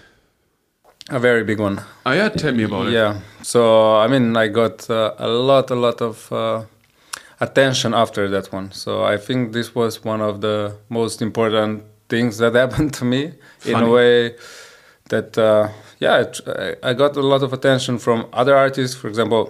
A 1.10 1.18
very 1.18 1.44
big 1.44 1.60
one. 1.60 1.80
Oh 2.06 2.12
yeah, 2.12 2.28
tell 2.30 2.54
me 2.54 2.64
about 2.64 2.86
it. 2.86 2.92
Yeah. 2.92 3.14
So 3.42 3.60
I 4.04 4.08
mean, 4.08 4.36
I 4.36 4.48
got 4.48 4.88
uh, 4.90 5.14
a 5.18 5.28
lot, 5.28 5.70
a 5.70 5.74
lot 5.74 6.00
of 6.00 6.30
uh, 6.32 6.62
attention 7.40 7.94
after 7.94 8.28
that 8.30 8.52
one. 8.52 8.70
So 8.72 8.90
I 9.14 9.18
think 9.18 9.52
this 9.52 9.74
was 9.74 10.04
one 10.04 10.20
of 10.24 10.40
the 10.40 10.72
most 10.88 11.20
important 11.22 11.82
things 12.08 12.38
that 12.38 12.54
happened 12.62 12.94
to 12.94 13.04
me 13.04 13.32
in 13.64 13.74
a 13.74 13.88
way 13.90 14.34
that 15.12 15.36
uh, 15.38 15.68
yeah, 16.00 16.20
it, 16.24 16.40
I- 16.46 16.90
I 16.90 16.94
got 16.94 17.16
a 17.16 17.22
lot 17.32 17.42
of 17.42 17.52
attention 17.52 17.98
from 17.98 18.26
other 18.32 18.54
artists. 18.56 18.96
For 19.00 19.08
example, 19.08 19.42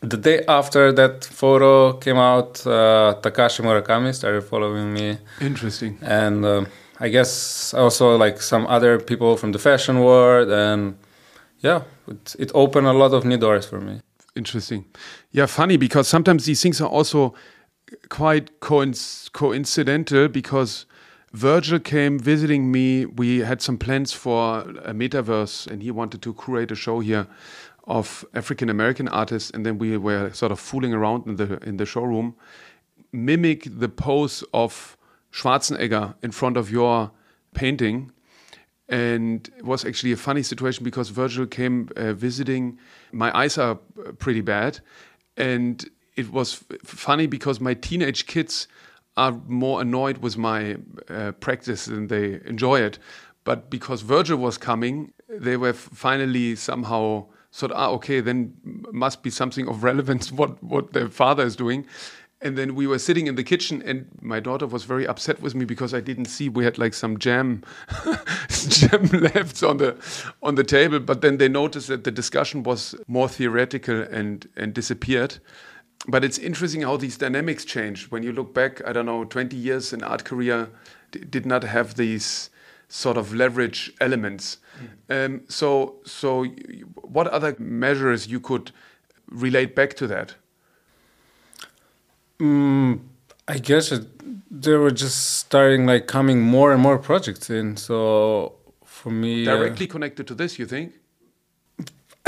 the 0.00 0.16
day 0.16 0.38
after 0.48 0.92
that 0.92 1.24
photo 1.24 1.92
came 2.04 2.16
out, 2.32 2.66
uh, 2.66 3.14
Takashi 3.22 3.62
Murakami 3.66 4.12
started 4.14 4.42
following 4.44 4.92
me 4.94 5.18
Interesting. 5.40 5.98
and 6.02 6.44
um 6.44 6.66
I 7.00 7.08
guess 7.10 7.74
also 7.74 8.16
like 8.24 8.42
some 8.42 8.66
other 8.76 8.98
people 8.98 9.36
from 9.36 9.52
the 9.52 9.58
fashion 9.58 9.96
world, 10.00 10.48
and 10.50 10.94
yeah, 11.64 11.80
it, 12.08 12.36
it 12.38 12.50
opened 12.54 12.86
a 12.88 12.92
lot 12.92 13.12
of 13.14 13.24
new 13.24 13.38
doors 13.38 13.66
for 13.66 13.80
me. 13.80 14.00
Interesting. 14.34 14.84
Yeah, 15.30 15.46
funny 15.48 15.76
because 15.78 16.08
sometimes 16.08 16.44
these 16.44 16.60
things 16.62 16.80
are 16.80 16.88
also 16.98 17.34
quite 18.08 18.50
coinc- 18.60 19.30
coincidental 19.32 20.28
because 20.28 20.86
Virgil 21.32 21.78
came 21.78 22.18
visiting 22.18 22.72
me. 22.72 23.04
We 23.04 23.40
had 23.40 23.60
some 23.60 23.78
plans 23.78 24.12
for 24.12 24.60
a 24.60 24.94
metaverse 24.94 25.66
and 25.66 25.82
he 25.82 25.90
wanted 25.90 26.22
to 26.22 26.32
create 26.32 26.70
a 26.70 26.74
show 26.74 27.00
here 27.00 27.26
of 27.84 28.24
African 28.34 28.68
American 28.68 29.08
artists 29.08 29.50
and 29.50 29.64
then 29.64 29.78
we 29.78 29.96
were 29.96 30.32
sort 30.32 30.52
of 30.52 30.60
fooling 30.60 30.92
around 30.92 31.26
in 31.26 31.36
the 31.36 31.58
in 31.62 31.78
the 31.78 31.86
showroom 31.86 32.34
mimic 33.12 33.66
the 33.78 33.88
pose 33.88 34.44
of 34.52 34.96
Schwarzenegger 35.32 36.14
in 36.22 36.30
front 36.30 36.56
of 36.56 36.70
your 36.70 37.10
painting 37.54 38.12
and 38.88 39.50
it 39.58 39.64
was 39.64 39.84
actually 39.84 40.12
a 40.12 40.16
funny 40.16 40.42
situation 40.42 40.82
because 40.82 41.10
Virgil 41.10 41.46
came 41.46 41.90
uh, 41.96 42.14
visiting. 42.14 42.78
My 43.12 43.36
eyes 43.36 43.58
are 43.58 43.78
uh, 43.98 44.12
pretty 44.12 44.40
bad, 44.40 44.80
and 45.36 45.86
it 46.16 46.32
was 46.32 46.64
funny 46.82 47.26
because 47.26 47.60
my 47.60 47.74
teenage 47.74 48.26
kids 48.26 48.66
are 49.18 49.32
more 49.48 49.80
annoyed 49.80 50.18
with 50.18 50.38
my 50.38 50.76
uh, 51.10 51.32
practice 51.32 51.86
than 51.86 52.06
they 52.06 52.40
enjoy 52.46 52.80
it. 52.80 52.98
But 53.42 53.68
because 53.68 54.02
Virgil 54.02 54.38
was 54.38 54.56
coming, 54.58 55.12
they 55.28 55.56
were 55.56 55.72
finally 55.72 56.54
somehow 56.54 57.26
sort 57.50 57.72
of 57.72 57.78
ah 57.78 57.90
okay, 57.96 58.20
then 58.20 58.54
must 58.92 59.22
be 59.22 59.30
something 59.30 59.68
of 59.68 59.82
relevance 59.82 60.30
what 60.40 60.62
what 60.62 60.92
their 60.92 61.08
father 61.08 61.44
is 61.44 61.56
doing. 61.56 61.86
And 62.40 62.56
then 62.56 62.76
we 62.76 62.86
were 62.86 63.00
sitting 63.00 63.26
in 63.26 63.34
the 63.34 63.42
kitchen, 63.42 63.82
and 63.84 64.06
my 64.20 64.38
daughter 64.38 64.68
was 64.68 64.84
very 64.84 65.08
upset 65.08 65.42
with 65.42 65.56
me 65.56 65.64
because 65.64 65.92
I 65.92 66.00
didn't 66.00 66.26
see 66.26 66.48
we 66.48 66.64
had 66.64 66.78
like 66.78 66.94
some 66.94 67.18
jam, 67.18 67.64
jam 68.48 69.02
left 69.34 69.64
on 69.64 69.78
the 69.78 69.96
on 70.40 70.54
the 70.54 70.62
table. 70.62 71.00
But 71.00 71.20
then 71.20 71.38
they 71.38 71.48
noticed 71.48 71.88
that 71.88 72.04
the 72.04 72.12
discussion 72.12 72.62
was 72.62 72.94
more 73.08 73.28
theoretical 73.28 74.02
and 74.02 74.46
and 74.56 74.72
disappeared. 74.72 75.40
But 76.06 76.24
it's 76.24 76.38
interesting 76.38 76.82
how 76.82 76.96
these 76.96 77.18
dynamics 77.18 77.64
changed. 77.64 78.10
When 78.10 78.22
you 78.22 78.32
look 78.32 78.54
back, 78.54 78.86
I 78.86 78.92
don't 78.92 79.06
know, 79.06 79.24
20 79.24 79.56
years 79.56 79.92
in 79.92 80.02
art 80.02 80.24
career 80.24 80.70
did 81.10 81.44
not 81.44 81.64
have 81.64 81.96
these 81.96 82.50
sort 82.88 83.16
of 83.16 83.34
leverage 83.34 83.92
elements. 84.00 84.58
Um, 85.10 85.42
so, 85.48 85.96
so 86.04 86.44
what 87.02 87.26
other 87.28 87.56
measures 87.58 88.28
you 88.28 88.40
could 88.40 88.70
relate 89.28 89.74
back 89.74 89.94
to 89.94 90.06
that? 90.06 90.34
Mm, 92.38 93.00
I 93.48 93.58
guess 93.58 93.92
it, 93.92 94.06
they 94.50 94.74
were 94.74 94.90
just 94.90 95.38
starting 95.38 95.86
like 95.86 96.06
coming 96.06 96.40
more 96.40 96.72
and 96.72 96.80
more 96.80 96.98
projects 96.98 97.50
in. 97.50 97.76
So 97.76 98.54
for 98.84 99.10
me, 99.10 99.46
uh, 99.46 99.56
Directly 99.56 99.86
connected 99.86 100.26
to 100.28 100.34
this, 100.34 100.58
you 100.58 100.66
think? 100.66 100.94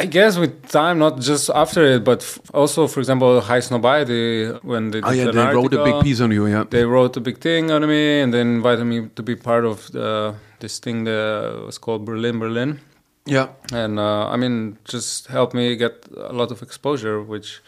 I 0.03 0.07
guess 0.07 0.39
with 0.39 0.55
time, 0.69 0.99
not 0.99 1.21
just 1.21 1.51
after 1.51 1.83
it, 1.95 2.05
but 2.05 2.21
f- 2.23 2.41
also, 2.55 2.87
for 2.87 3.01
example, 3.01 3.41
High 3.43 3.59
Snobiety 3.69 4.59
when 4.65 4.91
they 4.93 5.01
did 5.01 5.09
Oh 5.09 5.11
yeah, 5.11 5.31
they 5.31 5.47
wrote 5.55 5.75
a 5.75 5.85
big 5.85 6.03
piece 6.03 6.21
on 6.23 6.31
you. 6.31 6.47
Yeah. 6.47 6.65
They 6.77 6.85
wrote 6.85 7.15
a 7.19 7.21
big 7.21 7.39
thing 7.39 7.71
on 7.71 7.87
me 7.87 8.21
and 8.23 8.33
then 8.33 8.47
invited 8.61 8.85
me 8.87 8.99
to 9.17 9.23
be 9.23 9.37
part 9.37 9.65
of 9.67 9.93
the, 9.93 10.35
this 10.61 10.79
thing 10.79 11.05
that 11.05 11.63
was 11.67 11.77
called 11.77 12.07
Berlin 12.07 12.39
Berlin. 12.39 12.81
Yeah. 13.27 13.49
and 13.73 13.99
uh, 13.99 14.29
I 14.35 14.37
mean, 14.37 14.79
just 14.85 15.27
helped 15.27 15.55
me 15.55 15.77
get 15.77 15.95
a 16.17 16.33
lot 16.33 16.51
of 16.51 16.63
exposure, 16.63 17.21
which 17.23 17.61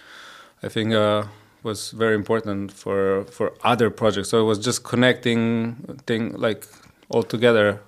I 0.62 0.68
think 0.68 0.94
uh, 0.94 1.24
was 1.62 1.90
very 1.90 2.14
important 2.14 2.72
for 2.72 3.24
for 3.36 3.52
other 3.62 3.90
projects. 3.90 4.30
So 4.30 4.40
it 4.40 4.48
was 4.52 4.58
just 4.58 4.84
connecting 4.84 5.44
thing 6.06 6.32
like 6.46 6.66
all 7.10 7.22
together. 7.22 7.80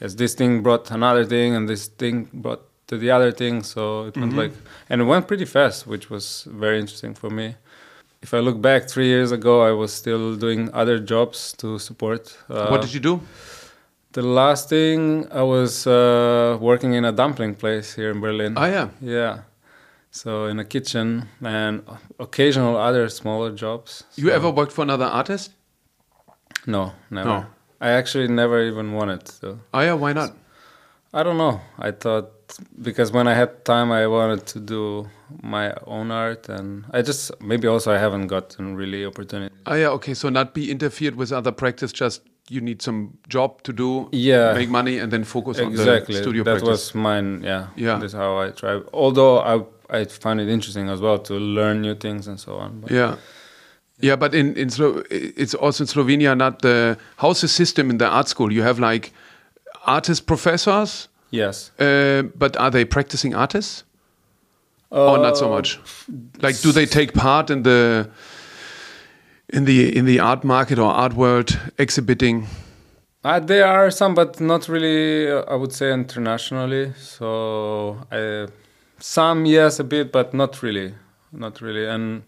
As 0.00 0.16
this 0.16 0.32
thing 0.34 0.62
brought 0.62 0.90
another 0.90 1.24
thing, 1.26 1.54
and 1.56 1.68
this 1.68 1.88
thing 1.88 2.28
brought 2.32 2.62
to 2.90 2.98
the 2.98 3.10
other 3.10 3.32
thing. 3.32 3.62
So 3.62 4.06
it 4.08 4.16
went 4.16 4.34
like, 4.36 4.52
and 4.90 5.00
it 5.00 5.04
went 5.04 5.26
pretty 5.30 5.46
fast, 5.56 5.86
which 5.86 6.10
was 6.10 6.24
very 6.64 6.78
interesting 6.78 7.14
for 7.14 7.30
me. 7.30 7.46
If 8.22 8.34
I 8.34 8.40
look 8.46 8.58
back 8.60 8.80
three 8.92 9.06
years 9.06 9.30
ago, 9.32 9.54
I 9.62 9.72
was 9.82 9.90
still 10.02 10.36
doing 10.36 10.62
other 10.80 10.98
jobs 10.98 11.54
to 11.60 11.78
support. 11.78 12.22
Uh, 12.50 12.68
what 12.68 12.82
did 12.82 12.92
you 12.92 13.00
do? 13.00 13.20
the 14.12 14.22
last 14.22 14.68
thing 14.68 15.26
I 15.30 15.42
was 15.42 15.86
uh, 15.86 16.58
working 16.60 16.94
in 16.94 17.04
a 17.04 17.12
dumpling 17.12 17.54
place 17.54 17.94
here 17.94 18.10
in 18.10 18.20
Berlin. 18.20 18.54
Oh 18.56 18.66
yeah. 18.66 18.88
Yeah. 19.00 19.42
So 20.10 20.46
in 20.46 20.58
a 20.58 20.64
kitchen 20.64 21.28
and 21.40 21.82
occasional 22.18 22.76
other 22.76 23.08
smaller 23.08 23.52
jobs. 23.52 24.04
You 24.16 24.30
ever 24.30 24.50
worked 24.50 24.72
for 24.72 24.82
another 24.82 25.04
artist? 25.04 25.52
No, 26.66 26.92
never. 27.10 27.28
No. 27.28 27.46
I 27.80 27.90
actually 27.90 28.28
never 28.28 28.62
even 28.62 28.92
wanted 28.92 29.24
to. 29.40 29.58
Oh 29.72 29.80
yeah. 29.80 29.94
Why 29.94 30.12
not? 30.12 30.36
I 31.14 31.22
don't 31.22 31.38
know. 31.38 31.60
I 31.78 31.92
thought 31.92 32.39
because 32.82 33.12
when 33.12 33.28
I 33.28 33.34
had 33.34 33.64
time, 33.64 33.92
I 33.92 34.06
wanted 34.06 34.46
to 34.46 34.60
do 34.60 35.08
my 35.42 35.74
own 35.86 36.10
art, 36.10 36.48
and 36.48 36.84
I 36.92 37.02
just 37.02 37.30
maybe 37.40 37.68
also 37.68 37.92
I 37.92 37.98
haven't 37.98 38.28
gotten 38.28 38.76
really 38.76 39.04
opportunity. 39.04 39.54
Oh 39.66 39.74
yeah. 39.74 39.88
Okay. 39.88 40.14
So 40.14 40.28
not 40.28 40.54
be 40.54 40.70
interfered 40.70 41.16
with 41.16 41.32
other 41.32 41.52
practice. 41.52 41.92
Just 41.92 42.22
you 42.48 42.60
need 42.60 42.82
some 42.82 43.18
job 43.28 43.62
to 43.62 43.72
do. 43.72 44.08
Yeah. 44.12 44.52
Make 44.54 44.68
money 44.68 44.98
and 44.98 45.12
then 45.12 45.24
focus 45.24 45.58
exactly. 45.58 46.16
on 46.16 46.22
the 46.22 46.22
studio 46.22 46.44
that 46.44 46.50
practice. 46.50 46.68
was 46.68 46.94
mine. 46.94 47.42
Yeah. 47.42 47.68
Yeah. 47.76 47.98
That's 47.98 48.12
how 48.12 48.38
I 48.38 48.50
try. 48.50 48.80
Although 48.92 49.40
I 49.40 49.64
I 49.90 50.04
find 50.04 50.40
it 50.40 50.48
interesting 50.48 50.88
as 50.88 51.00
well 51.00 51.18
to 51.18 51.34
learn 51.34 51.80
new 51.80 51.94
things 51.94 52.26
and 52.26 52.38
so 52.38 52.56
on. 52.56 52.80
But 52.80 52.90
Yeah. 52.90 53.16
Yeah, 54.02 54.16
but 54.16 54.34
in, 54.34 54.56
in 54.56 54.70
Slo- 54.70 55.02
it's 55.10 55.54
also 55.54 55.84
in 55.84 55.88
Slovenia 55.88 56.34
not 56.34 56.62
the 56.62 56.96
how's 57.18 57.42
the 57.42 57.48
system 57.48 57.90
in 57.90 57.98
the 57.98 58.06
art 58.06 58.28
school? 58.28 58.50
You 58.52 58.62
have 58.62 58.78
like 58.78 59.12
artist 59.86 60.26
professors, 60.26 61.08
Yes. 61.30 61.70
uh, 61.80 62.22
but 62.38 62.56
are 62.56 62.70
they 62.70 62.84
practicing 62.84 63.34
artists 63.34 63.84
or 64.90 65.18
not 65.18 65.36
so 65.38 65.46
Uh, 65.46 65.56
much? 65.56 65.78
Like, 66.42 66.60
do 66.60 66.72
they 66.72 66.86
take 66.86 67.12
part 67.14 67.50
in 67.50 67.62
the 67.62 68.08
in 69.52 69.64
the 69.64 69.96
in 69.96 70.04
the 70.06 70.18
art 70.20 70.44
market 70.44 70.78
or 70.78 70.90
art 70.92 71.14
world 71.14 71.58
exhibiting? 71.78 72.46
Uh, 73.24 73.38
there 73.38 73.66
are 73.66 73.90
some, 73.90 74.14
but 74.14 74.40
not 74.40 74.68
really. 74.68 75.30
Uh, 75.30 75.42
I 75.48 75.54
would 75.54 75.72
say 75.72 75.92
internationally. 75.92 76.92
So 76.96 77.98
I, 78.10 78.46
some 78.98 79.44
yes, 79.46 79.78
a 79.80 79.84
bit, 79.84 80.10
but 80.10 80.32
not 80.34 80.62
really, 80.62 80.94
not 81.30 81.60
really. 81.60 81.86
And 81.86 82.22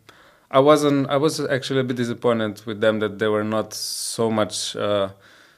I 0.51 0.59
wasn't. 0.61 1.09
I 1.09 1.17
was 1.17 1.41
actually 1.41 1.81
a 1.81 1.85
bit 1.85 1.97
disappointed 1.97 2.63
with 2.67 2.81
them 2.81 3.01
that 3.01 3.19
they 3.19 3.29
were 3.29 3.45
not 3.45 3.73
so 3.75 4.31
much 4.31 4.77
uh, 4.77 5.09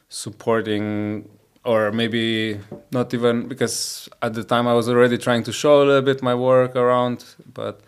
supporting, 0.08 1.28
or 1.64 1.90
maybe 1.92 2.58
not 2.90 3.12
even 3.14 3.48
because 3.48 4.08
at 4.22 4.34
the 4.34 4.44
time 4.44 4.66
I 4.68 4.74
was 4.74 4.88
already 4.88 5.18
trying 5.18 5.42
to 5.44 5.52
show 5.52 5.82
a 5.82 5.84
little 5.84 6.02
bit 6.02 6.22
my 6.22 6.34
work 6.34 6.76
around, 6.76 7.24
but. 7.54 7.80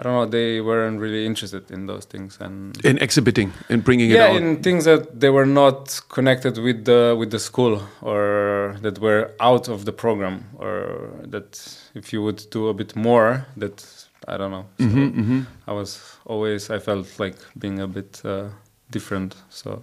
I 0.00 0.04
don't 0.04 0.12
know. 0.14 0.26
They 0.26 0.60
weren't 0.60 1.00
really 1.00 1.26
interested 1.26 1.72
in 1.72 1.86
those 1.86 2.04
things, 2.04 2.38
and 2.40 2.78
In 2.84 2.98
exhibiting 2.98 3.52
and 3.68 3.82
bringing 3.82 4.10
yeah, 4.10 4.26
it 4.26 4.30
out. 4.30 4.36
in 4.36 4.62
things 4.62 4.84
that 4.84 5.18
they 5.18 5.28
were 5.28 5.44
not 5.44 6.00
connected 6.08 6.56
with 6.56 6.84
the 6.84 7.16
with 7.18 7.30
the 7.32 7.40
school 7.40 7.82
or 8.00 8.76
that 8.82 9.00
were 9.00 9.32
out 9.40 9.68
of 9.68 9.86
the 9.86 9.92
program 9.92 10.44
or 10.56 11.10
that 11.26 11.58
if 11.96 12.12
you 12.12 12.22
would 12.22 12.46
do 12.52 12.68
a 12.68 12.74
bit 12.74 12.94
more 12.94 13.44
that 13.56 13.84
I 14.28 14.36
don't 14.36 14.52
know. 14.52 14.66
So 14.78 14.84
Mm-hmm, 14.84 15.40
I 15.66 15.72
was 15.72 15.98
always 16.26 16.70
I 16.70 16.78
felt 16.78 17.18
like 17.18 17.34
being 17.58 17.80
a 17.80 17.88
bit 17.88 18.22
uh, 18.24 18.50
different. 18.92 19.34
So 19.50 19.82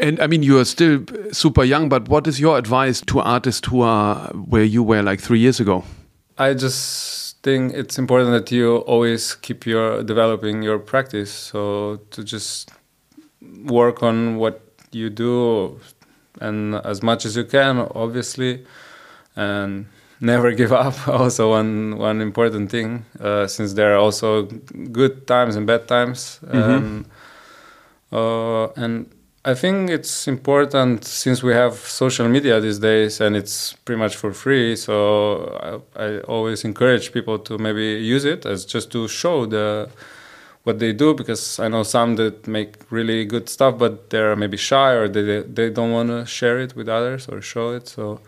And 0.00 0.18
I 0.18 0.26
mean, 0.26 0.42
you 0.42 0.58
are 0.58 0.64
still 0.64 1.04
super 1.30 1.62
young, 1.62 1.88
but 1.90 2.08
what 2.08 2.26
is 2.26 2.40
your 2.40 2.56
advice 2.56 3.02
to 3.02 3.20
artists 3.20 3.68
who 3.68 3.82
are 3.82 4.28
where 4.28 4.64
you 4.64 4.82
were 4.82 5.02
like 5.02 5.20
three 5.20 5.38
years 5.38 5.60
ago? 5.60 5.84
I 6.38 6.54
just 6.54 7.42
think 7.42 7.74
it's 7.74 7.98
important 7.98 8.30
that 8.30 8.50
you 8.50 8.78
always 8.78 9.34
keep 9.34 9.66
your 9.66 10.02
developing 10.02 10.62
your 10.62 10.78
practice. 10.78 11.30
So 11.30 12.00
to 12.12 12.24
just 12.24 12.70
work 13.64 14.02
on 14.02 14.36
what 14.36 14.62
you 14.90 15.10
do 15.10 15.78
and 16.40 16.76
as 16.76 17.02
much 17.02 17.26
as 17.26 17.36
you 17.36 17.44
can, 17.44 17.86
obviously, 17.94 18.64
and 19.36 19.86
never 20.20 20.52
give 20.60 20.72
up. 20.72 21.08
Also, 21.08 21.50
one 21.50 21.98
one 21.98 22.22
important 22.22 22.70
thing, 22.70 23.04
uh, 23.20 23.46
since 23.46 23.74
there 23.74 23.94
are 23.94 23.98
also 23.98 24.44
good 24.92 25.26
times 25.26 25.56
and 25.56 25.66
bad 25.66 25.86
times, 25.86 26.40
mm-hmm. 26.42 26.56
and, 26.56 27.04
uh, 28.12 28.68
and 28.76 29.10
I 29.42 29.54
think 29.54 29.88
it's 29.88 30.28
important 30.28 31.04
since 31.06 31.42
we 31.42 31.54
have 31.54 31.74
social 31.74 32.28
media 32.28 32.60
these 32.60 32.78
days 32.78 33.22
and 33.22 33.34
it's 33.34 33.72
pretty 33.86 33.98
much 33.98 34.14
for 34.16 34.34
free. 34.34 34.76
So 34.76 35.82
I, 35.96 36.04
I, 36.04 36.18
always 36.20 36.62
encourage 36.62 37.10
people 37.10 37.38
to 37.38 37.56
maybe 37.56 37.84
use 38.02 38.26
it 38.26 38.44
as 38.44 38.66
just 38.66 38.92
to 38.92 39.08
show 39.08 39.46
the 39.46 39.88
what 40.64 40.78
they 40.78 40.92
do 40.92 41.14
because 41.14 41.58
I 41.58 41.68
know 41.68 41.84
some 41.84 42.16
that 42.16 42.46
make 42.46 42.76
really 42.90 43.24
good 43.24 43.48
stuff, 43.48 43.78
but 43.78 44.10
they're 44.10 44.36
maybe 44.36 44.58
shy 44.58 44.92
or 44.92 45.08
they 45.08 45.40
they 45.42 45.70
don't 45.70 45.92
want 45.92 46.10
to 46.10 46.26
share 46.26 46.58
it 46.58 46.76
with 46.76 46.88
others 46.90 47.26
or 47.26 47.40
show 47.40 47.70
it. 47.72 47.88
So 47.88 48.20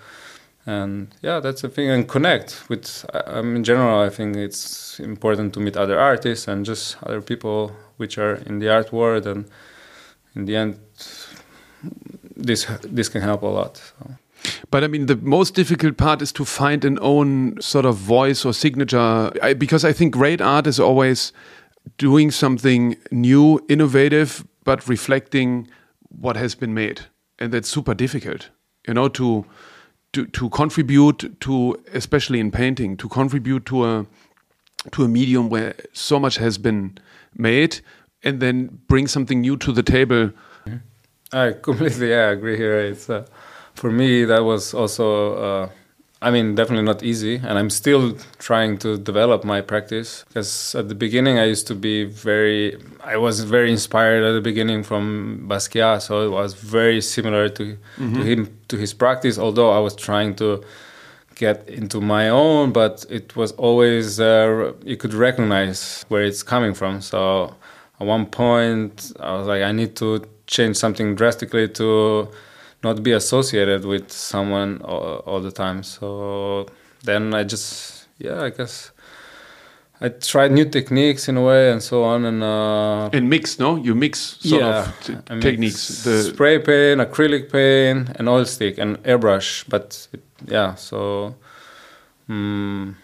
and 0.65 1.15
yeah, 1.21 1.41
that's 1.41 1.61
the 1.61 1.69
thing. 1.69 1.91
And 1.91 2.09
connect 2.09 2.71
with. 2.71 3.05
I, 3.13 3.43
mean, 3.43 3.57
in 3.57 3.65
general, 3.65 4.01
I 4.01 4.09
think 4.09 4.37
it's 4.37 4.99
important 4.99 5.53
to 5.55 5.61
meet 5.61 5.77
other 5.77 5.99
artists 6.01 6.49
and 6.49 6.65
just 6.65 6.97
other 7.03 7.21
people 7.21 7.73
which 7.99 8.17
are 8.17 8.37
in 8.47 8.61
the 8.61 8.71
art 8.71 8.93
world 8.93 9.27
and 9.27 9.45
in 10.35 10.45
the 10.47 10.57
end, 10.57 10.79
this 12.37 12.67
this 12.83 13.09
can 13.09 13.23
help 13.23 13.43
a 13.43 13.47
lot. 13.47 13.77
So. 13.77 14.17
But 14.71 14.85
I 14.85 14.89
mean, 14.89 15.07
the 15.07 15.17
most 15.17 15.55
difficult 15.55 15.97
part 15.97 16.23
is 16.23 16.33
to 16.33 16.45
find 16.45 16.85
an 16.85 16.99
own 17.01 17.61
sort 17.61 17.85
of 17.85 17.97
voice 17.97 18.45
or 18.45 18.53
signature, 18.53 19.31
I, 19.43 19.55
because 19.55 19.85
I 19.85 19.93
think 19.93 20.13
great 20.15 20.41
art 20.41 20.67
is 20.67 20.81
always 20.81 21.33
doing 21.99 22.31
something 22.31 22.97
new, 23.11 23.61
innovative, 23.69 24.45
but 24.65 24.89
reflecting 24.89 25.69
what 26.09 26.37
has 26.37 26.55
been 26.55 26.75
made, 26.75 27.03
and 27.39 27.53
that's 27.53 27.69
super 27.69 27.95
difficult. 27.95 28.51
You 28.87 28.95
know, 28.95 29.09
to 29.09 29.45
to 30.13 30.27
to 30.27 30.51
contribute 30.51 31.41
to, 31.41 31.77
especially 31.93 32.41
in 32.41 32.51
painting, 32.51 32.97
to 32.97 33.09
contribute 33.09 33.67
to 33.67 33.85
a 33.85 34.07
to 34.91 35.05
a 35.05 35.09
medium 35.09 35.49
where 35.49 35.75
so 35.93 36.19
much 36.19 36.37
has 36.37 36.59
been 36.59 36.99
made, 37.37 37.81
and 38.25 38.41
then 38.41 38.79
bring 38.89 39.07
something 39.07 39.41
new 39.41 39.57
to 39.59 39.73
the 39.73 39.83
table. 39.83 40.31
I 41.33 41.53
completely 41.53 42.11
yeah, 42.11 42.31
agree 42.31 42.57
here. 42.57 42.79
It's 42.79 43.09
uh, 43.09 43.25
for 43.75 43.91
me 43.91 44.25
that 44.25 44.45
was 44.45 44.75
also 44.75 45.35
uh, 45.35 45.69
I 46.21 46.31
mean 46.31 46.55
definitely 46.55 46.85
not 46.85 47.03
easy, 47.03 47.37
and 47.37 47.59
I'm 47.59 47.71
still 47.71 48.17
trying 48.39 48.79
to 48.79 48.99
develop 48.99 49.43
my 49.43 49.63
practice 49.63 50.25
because 50.29 50.75
at 50.75 50.89
the 50.89 50.95
beginning 50.95 51.39
I 51.39 51.45
used 51.45 51.67
to 51.69 51.75
be 51.75 52.05
very 52.05 52.77
I 53.03 53.17
was 53.17 53.41
very 53.41 53.71
inspired 53.71 54.23
at 54.25 54.33
the 54.33 54.43
beginning 54.43 54.83
from 54.83 55.47
Basquiat, 55.49 56.03
so 56.03 56.27
it 56.27 56.31
was 56.31 56.53
very 56.53 57.01
similar 57.01 57.49
to 57.49 57.65
mm-hmm. 57.97 58.15
to 58.15 58.23
him 58.23 58.59
to 58.69 58.77
his 58.77 58.93
practice. 58.93 59.39
Although 59.39 59.71
I 59.71 59.79
was 59.79 59.97
trying 59.97 60.35
to 60.37 60.63
get 61.35 61.67
into 61.67 62.01
my 62.01 62.29
own, 62.29 62.73
but 62.73 63.07
it 63.09 63.35
was 63.35 63.53
always 63.53 64.21
uh, 64.21 64.75
you 64.85 64.99
could 64.99 65.15
recognize 65.15 66.05
where 66.09 66.23
it's 66.23 66.43
coming 66.43 66.75
from. 66.75 67.01
So 67.01 67.55
at 68.03 68.07
one 68.09 68.27
point 68.27 69.13
I 69.21 69.33
was 69.37 69.47
like, 69.47 69.63
I 69.63 69.73
need 69.73 69.95
to 69.97 70.25
change 70.47 70.77
something 70.77 71.15
drastically 71.15 71.69
to 71.69 72.29
not 72.83 73.03
be 73.03 73.13
associated 73.13 73.85
with 73.85 74.11
someone 74.11 74.83
all, 74.83 75.23
all 75.25 75.41
the 75.41 75.53
time. 75.53 75.85
So 75.85 76.67
then 77.05 77.33
I 77.33 77.45
just, 77.45 78.09
yeah, 78.19 78.43
I 78.43 78.51
guess 78.51 78.91
I 80.01 80.09
tried 80.09 80.51
new 80.51 80.69
techniques 80.69 81.29
in 81.29 81.37
a 81.37 81.43
way 81.43 81.71
and 81.71 81.81
so 81.81 82.03
on. 82.03 82.25
And 82.25 82.43
uh, 82.43 83.11
and 83.13 83.31
mix, 83.31 83.61
no? 83.61 83.77
You 83.77 83.95
mix 83.95 84.19
sort 84.41 84.63
yeah, 84.63 84.89
of 84.89 85.41
techniques. 85.41 86.03
The 86.03 86.23
spray 86.25 86.59
paint, 86.59 87.01
acrylic 87.01 87.53
paint, 87.53 88.17
and 88.17 88.29
oil 88.29 88.45
stick 88.45 88.79
and 88.79 89.01
airbrush. 89.05 89.65
But 89.69 90.09
it, 90.13 90.23
yeah, 90.47 90.75
so. 90.75 91.37
Um, 92.29 92.97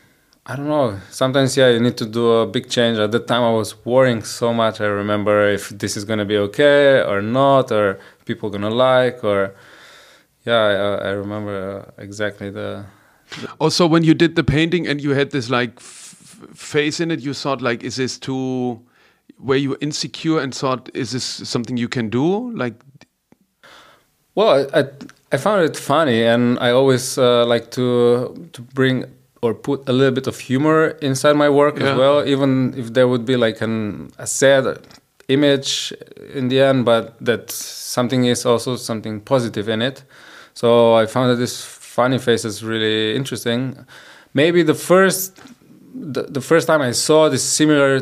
I 0.50 0.56
don't 0.56 0.66
know. 0.66 0.98
Sometimes, 1.10 1.58
yeah, 1.58 1.68
you 1.68 1.78
need 1.78 1.98
to 1.98 2.06
do 2.06 2.32
a 2.32 2.46
big 2.46 2.70
change. 2.70 2.98
At 2.98 3.12
the 3.12 3.20
time, 3.20 3.42
I 3.42 3.50
was 3.50 3.84
worrying 3.84 4.22
so 4.24 4.54
much. 4.54 4.80
I 4.80 4.86
remember 4.86 5.46
if 5.46 5.68
this 5.68 5.94
is 5.94 6.06
gonna 6.06 6.24
be 6.24 6.38
okay 6.38 7.02
or 7.02 7.20
not, 7.20 7.70
or 7.70 7.98
people 8.24 8.48
gonna 8.48 8.70
like, 8.70 9.22
or 9.22 9.54
yeah, 10.46 10.56
I, 11.02 11.08
I 11.08 11.10
remember 11.10 11.84
uh, 11.86 12.02
exactly 12.02 12.48
the. 12.48 12.86
Also, 13.60 13.86
when 13.86 14.04
you 14.04 14.14
did 14.14 14.36
the 14.36 14.42
painting 14.42 14.86
and 14.86 15.02
you 15.02 15.10
had 15.10 15.32
this 15.32 15.50
like 15.50 15.78
face 15.80 16.98
in 16.98 17.10
it, 17.10 17.20
you 17.20 17.34
thought 17.34 17.60
like, 17.60 17.82
is 17.84 17.96
this 17.96 18.18
too? 18.18 18.80
Were 19.38 19.56
you 19.56 19.76
insecure 19.82 20.40
and 20.40 20.54
thought, 20.54 20.88
is 20.94 21.10
this 21.10 21.24
something 21.24 21.76
you 21.76 21.88
can 21.88 22.08
do? 22.08 22.50
Like, 22.52 22.74
well, 24.34 24.66
I 24.72 24.84
I 25.30 25.36
found 25.36 25.62
it 25.68 25.76
funny, 25.76 26.22
and 26.22 26.58
I 26.58 26.70
always 26.70 27.18
uh, 27.18 27.44
like 27.44 27.70
to 27.72 28.48
to 28.54 28.62
bring 28.62 29.04
or 29.42 29.54
put 29.54 29.88
a 29.88 29.92
little 29.92 30.14
bit 30.14 30.26
of 30.26 30.38
humor 30.38 30.88
inside 31.00 31.34
my 31.34 31.48
work 31.48 31.78
yeah. 31.78 31.90
as 31.90 31.98
well, 31.98 32.26
even 32.26 32.74
if 32.76 32.92
there 32.92 33.06
would 33.06 33.24
be 33.24 33.36
like 33.36 33.60
an 33.60 34.10
a 34.18 34.26
sad 34.26 34.78
image 35.28 35.92
in 36.34 36.48
the 36.48 36.60
end, 36.60 36.84
but 36.84 37.16
that 37.20 37.50
something 37.50 38.24
is 38.24 38.46
also 38.46 38.76
something 38.76 39.20
positive 39.20 39.68
in 39.68 39.82
it. 39.82 40.02
So 40.54 40.94
I 40.94 41.06
found 41.06 41.30
that 41.30 41.36
this 41.36 41.64
funny 41.64 42.18
face 42.18 42.44
is 42.44 42.64
really 42.64 43.14
interesting. 43.14 43.86
Maybe 44.34 44.62
the 44.62 44.74
first 44.74 45.40
the, 45.94 46.22
the 46.22 46.40
first 46.40 46.66
time 46.66 46.80
I 46.80 46.92
saw 46.92 47.28
this 47.28 47.42
similar 47.42 48.00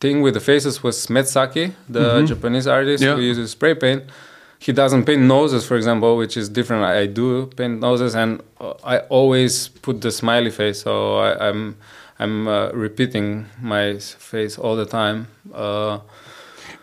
thing 0.00 0.22
with 0.22 0.34
the 0.34 0.40
faces 0.40 0.82
was 0.82 1.06
Metsaki, 1.08 1.72
the 1.88 2.00
mm 2.00 2.06
-hmm. 2.06 2.26
Japanese 2.26 2.66
artist 2.70 3.02
yeah. 3.02 3.14
who 3.14 3.30
uses 3.30 3.50
spray 3.50 3.74
paint 3.74 4.02
he 4.60 4.72
doesn't 4.72 5.06
paint 5.06 5.22
noses, 5.22 5.64
for 5.64 5.74
example, 5.74 6.18
which 6.18 6.36
is 6.36 6.50
different. 6.50 6.84
I, 6.84 7.06
do 7.06 7.46
paint 7.46 7.80
noses, 7.80 8.14
and 8.14 8.42
I 8.84 8.98
always 9.08 9.68
put 9.68 10.02
the 10.02 10.12
smiley 10.12 10.50
face. 10.50 10.82
So 10.82 11.16
I, 11.16 11.48
am 11.48 11.78
I'm, 12.18 12.46
I'm 12.46 12.48
uh, 12.48 12.70
repeating 12.72 13.46
my 13.58 13.98
face 13.98 14.58
all 14.58 14.76
the 14.76 14.84
time. 14.84 15.28
Uh, 15.52 16.00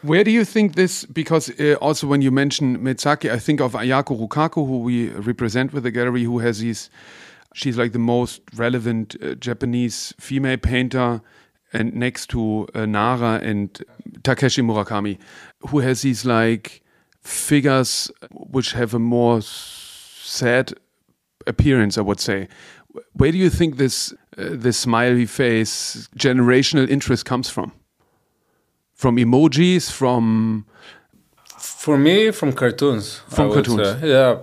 where 0.02 0.24
do 0.24 0.32
you 0.32 0.44
think 0.44 0.74
this? 0.74 1.06
Because 1.06 1.52
uh, 1.60 1.76
also 1.80 2.08
when 2.08 2.24
you 2.24 2.32
mention 2.32 2.80
Metsaki, 2.80 3.32
I 3.32 3.38
think 3.38 3.62
of 3.62 3.74
Ayako 3.74 4.28
Rokkaku, 4.28 4.66
who 4.66 4.80
we 4.80 5.10
represent 5.10 5.72
with 5.72 5.84
the 5.84 5.92
gallery, 5.92 6.24
who 6.24 6.40
has 6.40 6.60
these. 6.60 6.90
She's 7.54 7.78
like 7.78 7.92
the 7.92 8.00
most 8.00 8.42
relevant 8.56 9.16
uh, 9.22 9.36
Japanese 9.36 10.16
female 10.20 10.58
painter, 10.58 11.22
and 11.74 11.94
next 11.94 12.32
to 12.32 12.68
uh, 12.74 12.88
Nara 12.88 13.40
and 13.44 13.84
Takeshi 14.24 14.64
Murakami, 14.64 15.20
who 15.70 15.80
has 15.80 16.02
these 16.02 16.26
like 16.26 16.82
figures 17.28 18.10
which 18.32 18.72
have 18.72 18.94
a 18.94 19.00
more 19.00 19.42
sad 19.42 20.74
appearance, 21.46 21.98
I 21.98 22.02
would 22.02 22.20
say. 22.20 22.48
Where 23.14 23.32
do 23.32 23.38
you 23.38 23.50
think 23.50 23.78
this 23.78 24.14
uh, 24.38 24.50
this 24.52 24.78
smiley 24.78 25.26
face 25.26 26.08
generational 26.16 26.90
interest 26.90 27.26
comes 27.26 27.50
from? 27.50 27.72
From 28.94 29.18
emojis, 29.18 29.92
from 29.92 30.66
for 31.58 31.98
me, 31.98 32.32
from 32.32 32.54
cartoons. 32.54 33.22
From 33.30 33.52
cartoons, 33.52 34.02
yeah. 34.02 34.38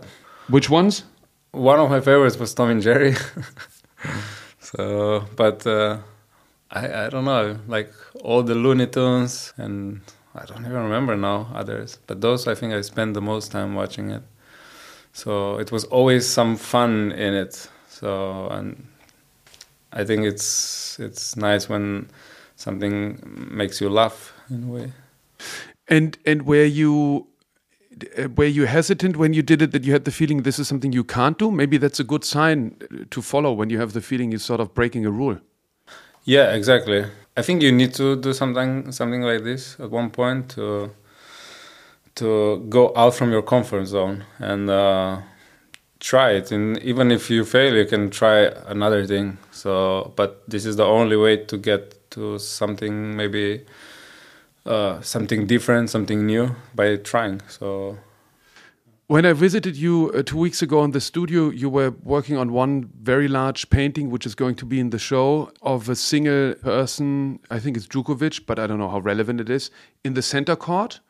Which 0.49 0.71
ones? 0.71 1.05
One 1.53 1.79
of 1.79 1.91
my 1.91 2.01
favorites 2.01 2.39
was 2.39 2.55
Tom 2.55 2.71
and 2.71 2.83
Jerry. 2.83 3.15
so, 4.61 5.25
but 5.37 5.67
uh, 5.67 5.99
I 6.71 7.07
I 7.07 7.09
don't 7.09 7.25
know, 7.25 7.57
like 7.67 7.91
all 8.23 8.43
the 8.43 8.55
Looney 8.55 8.87
Tunes 8.87 9.55
and 9.57 10.01
I 10.35 10.45
don't 10.47 10.61
even 10.61 10.83
remember 10.83 11.17
now 11.17 11.49
others, 11.55 11.99
but 12.07 12.21
those 12.21 12.49
I 12.49 12.55
think 12.55 12.75
I 12.75 12.81
spent 12.81 13.15
the 13.15 13.21
most 13.21 13.53
time 13.53 13.75
watching 13.75 14.11
it. 14.11 14.23
So 15.13 15.59
it 15.59 15.71
was 15.71 15.85
always 15.85 16.27
some 16.27 16.57
fun 16.57 17.13
in 17.13 17.35
it. 17.35 17.69
So 17.89 18.49
and 18.49 18.87
I 19.93 20.05
think 20.05 20.25
it's 20.25 20.99
it's 20.99 21.37
nice 21.37 21.69
when 21.69 22.09
something 22.57 23.21
makes 23.51 23.81
you 23.81 23.89
laugh 23.89 24.33
in 24.51 24.65
a 24.65 24.67
way. 24.67 24.93
And 25.89 26.19
and 26.27 26.43
were 26.43 26.65
you 26.65 27.29
were 28.35 28.47
you 28.47 28.67
hesitant 28.67 29.17
when 29.17 29.35
you 29.35 29.43
did 29.43 29.63
it 29.63 29.71
that 29.71 29.85
you 29.85 29.93
had 29.93 30.05
the 30.05 30.11
feeling 30.11 30.43
this 30.43 30.59
is 30.59 30.67
something 30.67 30.93
you 30.93 31.05
can't 31.05 31.39
do? 31.39 31.53
Maybe 31.53 31.77
that's 31.77 32.01
a 32.01 32.05
good 32.05 32.25
sign 32.25 32.77
to 33.11 33.23
follow 33.23 33.53
when 33.53 33.71
you 33.71 33.79
have 33.79 33.93
the 33.93 34.01
feeling 34.01 34.33
you're 34.33 34.41
sort 34.41 34.61
of 34.61 34.75
breaking 34.75 35.07
a 35.07 35.11
rule. 35.11 35.39
Yeah, 36.25 36.55
exactly. 36.55 37.07
I 37.37 37.43
think 37.43 37.63
you 37.63 37.73
need 37.73 37.95
to 37.95 38.17
do 38.17 38.33
something 38.33 38.93
something 38.93 39.23
like 39.23 39.43
this 39.43 39.79
at 39.81 39.91
one 39.91 40.11
point 40.11 40.51
to 40.51 40.91
to 42.17 42.65
go 42.69 42.93
out 42.95 43.15
from 43.15 43.33
your 43.33 43.43
comfort 43.43 43.87
zone 43.87 44.25
and 44.39 44.71
uh, 44.71 45.21
try 45.99 46.31
it. 46.33 46.53
And 46.53 46.79
even 46.79 47.11
if 47.11 47.29
you 47.31 47.45
fail, 47.45 47.75
you 47.75 47.87
can 47.87 48.11
try 48.11 48.53
another 48.67 49.05
thing. 49.05 49.39
So, 49.51 50.13
but 50.15 50.49
this 50.49 50.65
is 50.65 50.77
the 50.77 50.85
only 50.85 51.17
way 51.17 51.39
to 51.47 51.57
get 51.57 52.11
to 52.13 52.39
something 52.39 53.17
maybe 53.17 53.67
uh, 54.65 55.01
something 55.01 55.47
different, 55.47 55.91
something 55.91 56.27
new 56.27 56.55
by 56.75 56.97
trying. 56.97 57.41
So. 57.49 57.99
When 59.07 59.27
I 59.27 59.35
visited 59.35 59.77
you 59.77 60.11
uh, 60.15 60.23
two 60.23 60.39
weeks 60.39 60.63
ago 60.63 60.83
in 60.83 60.93
the 60.93 61.01
studio, 61.01 61.51
you 61.51 61.69
were 61.69 61.91
working 62.05 62.39
on 62.39 62.53
one 62.53 62.89
very 63.03 63.29
large 63.29 63.69
painting, 63.69 64.11
which 64.11 64.25
is 64.25 64.35
going 64.35 64.55
to 64.57 64.65
be 64.65 64.81
in 64.81 64.91
the 64.91 64.99
show, 64.99 65.51
of 65.61 65.91
a 65.91 65.95
single 65.95 66.55
person. 66.55 67.39
I 67.51 67.59
think 67.59 67.77
it's 67.77 67.87
Djokovic, 67.87 68.47
but 68.47 68.59
I 68.59 68.67
don't 68.67 68.79
know 68.79 68.89
how 68.89 69.01
relevant 69.01 69.41
it 69.43 69.51
is, 69.51 69.71
in 70.05 70.15
the 70.15 70.23
center 70.23 70.57
court. 70.57 71.01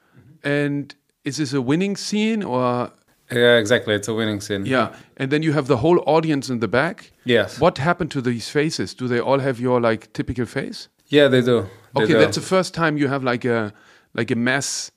And 0.42 0.92
is 1.24 1.36
this 1.36 1.52
a 1.52 1.62
winning 1.62 1.96
scene 1.96 2.42
or? 2.42 2.90
Yeah, 3.30 3.58
exactly. 3.58 3.94
It's 3.94 4.08
a 4.08 4.14
winning 4.14 4.40
scene. 4.40 4.66
Yeah. 4.66 4.92
And 5.16 5.30
then 5.30 5.44
you 5.44 5.52
have 5.52 5.68
the 5.68 5.76
whole 5.76 6.02
audience 6.04 6.50
in 6.50 6.58
the 6.58 6.68
back. 6.68 7.12
Yes. 7.24 7.60
What 7.60 7.78
happened 7.78 8.10
to 8.10 8.20
these 8.20 8.48
faces? 8.48 8.92
Do 8.92 9.06
they 9.06 9.20
all 9.20 9.38
have 9.38 9.60
your 9.60 9.80
like 9.80 10.12
typical 10.12 10.46
face? 10.46 10.88
Yeah, 11.06 11.28
they 11.28 11.42
do. 11.42 11.68
They 11.94 12.02
Okay, 12.02 12.12
do. 12.14 12.18
that's 12.18 12.36
the 12.36 12.42
first 12.42 12.74
time 12.74 12.98
you 12.98 13.06
have 13.06 13.22
like 13.22 13.44
a 13.44 13.72
like 14.14 14.32
a 14.32 14.36
mass 14.36 14.90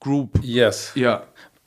group. 0.00 0.38
yes. 0.42 0.92
Yeah. 0.94 1.20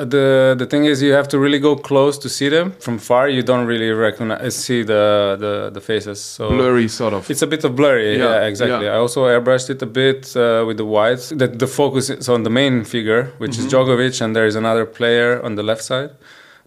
The 0.05 0.55
the 0.57 0.65
thing 0.65 0.85
is, 0.85 1.01
you 1.01 1.13
have 1.13 1.27
to 1.29 1.39
really 1.39 1.59
go 1.59 1.75
close 1.75 2.17
to 2.19 2.29
see 2.29 2.49
them. 2.49 2.71
From 2.79 2.97
far, 2.99 3.29
you 3.29 3.43
don't 3.43 3.65
really 3.65 3.89
recognize 3.91 4.55
see 4.55 4.83
the 4.83 5.35
the, 5.39 5.69
the 5.73 5.81
faces. 5.81 6.19
So 6.21 6.49
Blurry 6.49 6.87
sort 6.87 7.13
of. 7.13 7.29
It's 7.29 7.41
a 7.41 7.47
bit 7.47 7.63
of 7.63 7.75
blurry. 7.75 8.17
Yeah, 8.17 8.23
Yeah, 8.41 8.47
exactly. 8.47 8.85
yeah. 8.85 8.93
I 8.95 8.97
also 8.97 9.25
airbrushed 9.25 9.69
it 9.69 9.81
a 9.81 9.85
bit 9.85 10.35
uh, 10.35 10.63
with 10.67 10.77
the 10.77 10.85
whites. 10.85 11.29
That 11.29 11.59
the 11.59 11.67
focus 11.67 12.09
is 12.09 12.29
on 12.29 12.43
the 12.43 12.49
main 12.49 12.83
figure, 12.83 13.23
which 13.37 13.51
Mm-hmm. 13.57 13.67
is 13.67 13.73
Djokovic, 13.73 14.21
and 14.21 14.35
there 14.35 14.45
is 14.47 14.55
another 14.55 14.85
player 14.85 15.41
on 15.43 15.55
the 15.55 15.63
left 15.63 15.83
side 15.83 16.09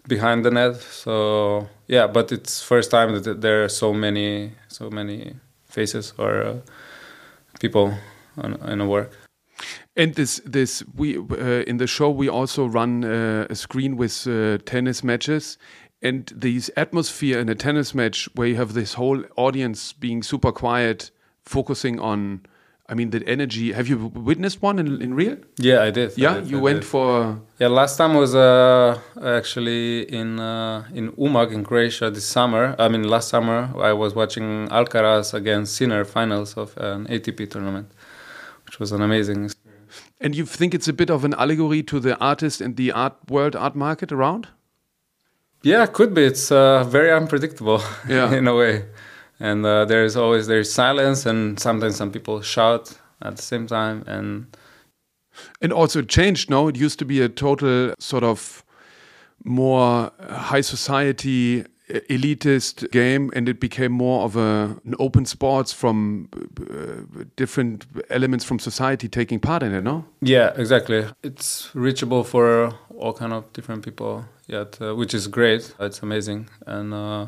behind 0.07 0.43
the 0.45 0.51
net. 0.51 0.75
So 0.81 1.67
yeah, 1.87 2.07
but 2.07 2.31
it's 2.31 2.61
first 2.63 2.91
time 2.91 3.21
that 3.23 3.41
there 3.41 3.63
are 3.63 3.69
so 3.69 3.93
many 3.93 4.51
so 4.67 4.89
many 4.89 5.33
faces 5.69 6.13
or 6.17 6.31
uh, 6.43 6.55
people 7.59 7.93
on, 8.37 8.53
in 8.71 8.81
a 8.81 8.85
work. 8.85 9.11
And 9.95 10.13
this, 10.15 10.41
this 10.45 10.83
we 10.95 11.17
uh, 11.17 11.63
in 11.67 11.77
the 11.77 11.87
show 11.87 12.09
we 12.09 12.27
also 12.29 12.65
run 12.65 13.03
uh, 13.05 13.47
a 13.49 13.55
screen 13.55 13.95
with 13.97 14.27
uh, 14.27 14.57
tennis 14.65 15.03
matches, 15.03 15.57
and 16.01 16.31
this 16.35 16.69
atmosphere 16.75 17.39
in 17.39 17.49
a 17.49 17.55
tennis 17.55 17.93
match 17.95 18.27
where 18.35 18.47
you 18.47 18.55
have 18.57 18.73
this 18.73 18.93
whole 18.95 19.23
audience 19.37 19.93
being 19.93 20.23
super 20.23 20.51
quiet, 20.51 21.09
focusing 21.45 21.99
on, 21.99 22.41
I 22.89 22.93
mean, 22.93 23.09
the 23.11 23.25
energy. 23.27 23.71
Have 23.71 23.87
you 23.87 24.11
witnessed 24.13 24.61
one 24.61 24.77
in, 24.77 25.01
in 25.01 25.13
real? 25.15 25.37
Yeah, 25.57 25.81
I 25.83 25.89
did. 25.91 26.09
I 26.11 26.13
Yeah, 26.17 26.33
did, 26.35 26.51
you 26.51 26.57
I 26.59 26.61
went 26.61 26.81
did. 26.81 26.87
for 26.87 27.39
Yeah, 27.57 27.69
last 27.69 27.95
time 27.97 28.13
was 28.13 28.35
uh, 28.35 28.99
actually 29.23 30.03
in 30.13 30.39
uh, 30.39 30.83
in 30.93 31.11
Umag 31.13 31.51
in 31.53 31.63
Croatia 31.63 32.11
this 32.11 32.25
summer. 32.25 32.75
I 32.77 32.89
mean, 32.89 33.03
last 33.07 33.29
summer 33.29 33.71
I 33.89 33.93
was 33.93 34.13
watching 34.13 34.67
Alcaraz 34.69 35.33
against 35.33 35.75
Sinner 35.77 36.03
finals 36.03 36.57
of 36.57 36.77
an 36.77 37.07
ATP 37.07 37.49
tournament, 37.49 37.87
which 38.75 38.79
was 38.81 38.91
an 38.91 39.01
amazing. 39.01 39.45
experience. 39.45 39.93
And 40.19 40.35
you 40.35 40.45
think 40.45 40.73
it's 40.73 40.87
a 40.89 40.93
bit 40.93 41.09
of 41.09 41.23
an 41.23 41.33
allegory 41.35 41.81
to 41.83 41.99
the 41.99 42.17
artist 42.19 42.59
and 42.61 42.75
the 42.75 42.91
art 42.91 43.13
world 43.29 43.55
art 43.55 43.75
market 43.75 44.11
around? 44.11 44.47
Yeah, 45.63 45.85
could 45.87 46.13
be. 46.13 46.25
It's 46.25 46.51
uh, 46.51 46.83
very 46.83 47.11
unpredictable 47.11 47.81
Yeah. 48.09 48.33
in 48.33 48.47
a 48.47 48.53
way, 48.53 48.83
and 49.39 49.65
uh, 49.65 49.85
there 49.85 50.03
is 50.05 50.15
always 50.17 50.47
there's 50.47 50.71
silence, 50.73 51.25
and 51.25 51.57
sometimes 51.59 51.95
some 51.95 52.11
people 52.11 52.41
shout 52.41 52.99
at 53.21 53.35
the 53.37 53.41
same 53.41 53.65
time, 53.67 54.03
and 54.07 54.45
And 55.61 55.71
also 55.73 55.99
it 55.99 56.09
changed, 56.09 56.49
no? 56.49 56.67
It 56.67 56.75
used 56.75 56.99
to 56.99 57.05
be 57.05 57.21
a 57.21 57.29
total 57.29 57.93
sort 57.99 58.23
of 58.23 58.63
more 59.43 60.11
high 60.29 60.61
society 60.63 61.63
elitist 61.89 62.89
game 62.91 63.31
and 63.35 63.47
it 63.47 63.59
became 63.59 63.91
more 63.91 64.23
of 64.23 64.35
a, 64.35 64.75
an 64.85 64.95
open 64.99 65.25
sports 65.25 65.71
from 65.71 66.29
uh, 66.33 67.23
different 67.35 67.85
elements 68.09 68.43
from 68.43 68.59
society 68.59 69.07
taking 69.07 69.39
part 69.39 69.61
in 69.63 69.73
it, 69.73 69.83
no? 69.83 70.05
Yeah, 70.21 70.53
exactly. 70.57 71.05
It's 71.23 71.69
reachable 71.75 72.23
for 72.23 72.73
all 72.97 73.13
kind 73.13 73.33
of 73.33 73.51
different 73.53 73.83
people. 73.83 74.25
Yet, 74.47 74.79
uh, 74.79 74.93
which 74.95 75.13
is 75.15 75.27
great. 75.27 75.73
It's 75.79 76.03
amazing, 76.03 76.49
and 76.67 76.93
uh, 76.93 77.27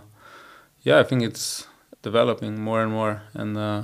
yeah, 0.82 1.00
I 1.00 1.04
think 1.04 1.24
it's 1.24 1.66
developing 2.04 2.62
more 2.62 2.84
and 2.84 2.92
more, 2.92 3.24
and 3.34 3.58
uh, 3.58 3.84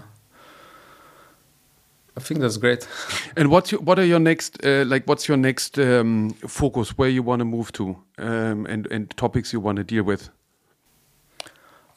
I 2.16 2.20
think 2.20 2.42
that's 2.42 2.58
great. 2.58 2.88
And 3.36 3.50
what's 3.50 3.72
your, 3.72 3.82
what 3.82 3.98
are 3.98 4.06
your 4.06 4.20
next 4.20 4.64
uh, 4.64 4.84
like 4.86 5.06
what's 5.08 5.28
your 5.28 5.38
next 5.38 5.80
um, 5.80 6.30
focus 6.48 6.96
where 6.96 7.10
you 7.10 7.24
want 7.24 7.40
to 7.40 7.46
move 7.46 7.72
to 7.72 7.98
um, 8.20 8.68
and 8.68 8.88
and 8.92 9.10
topics 9.18 9.52
you 9.52 9.60
want 9.60 9.78
to 9.78 9.84
deal 9.84 10.04
with? 10.04 10.30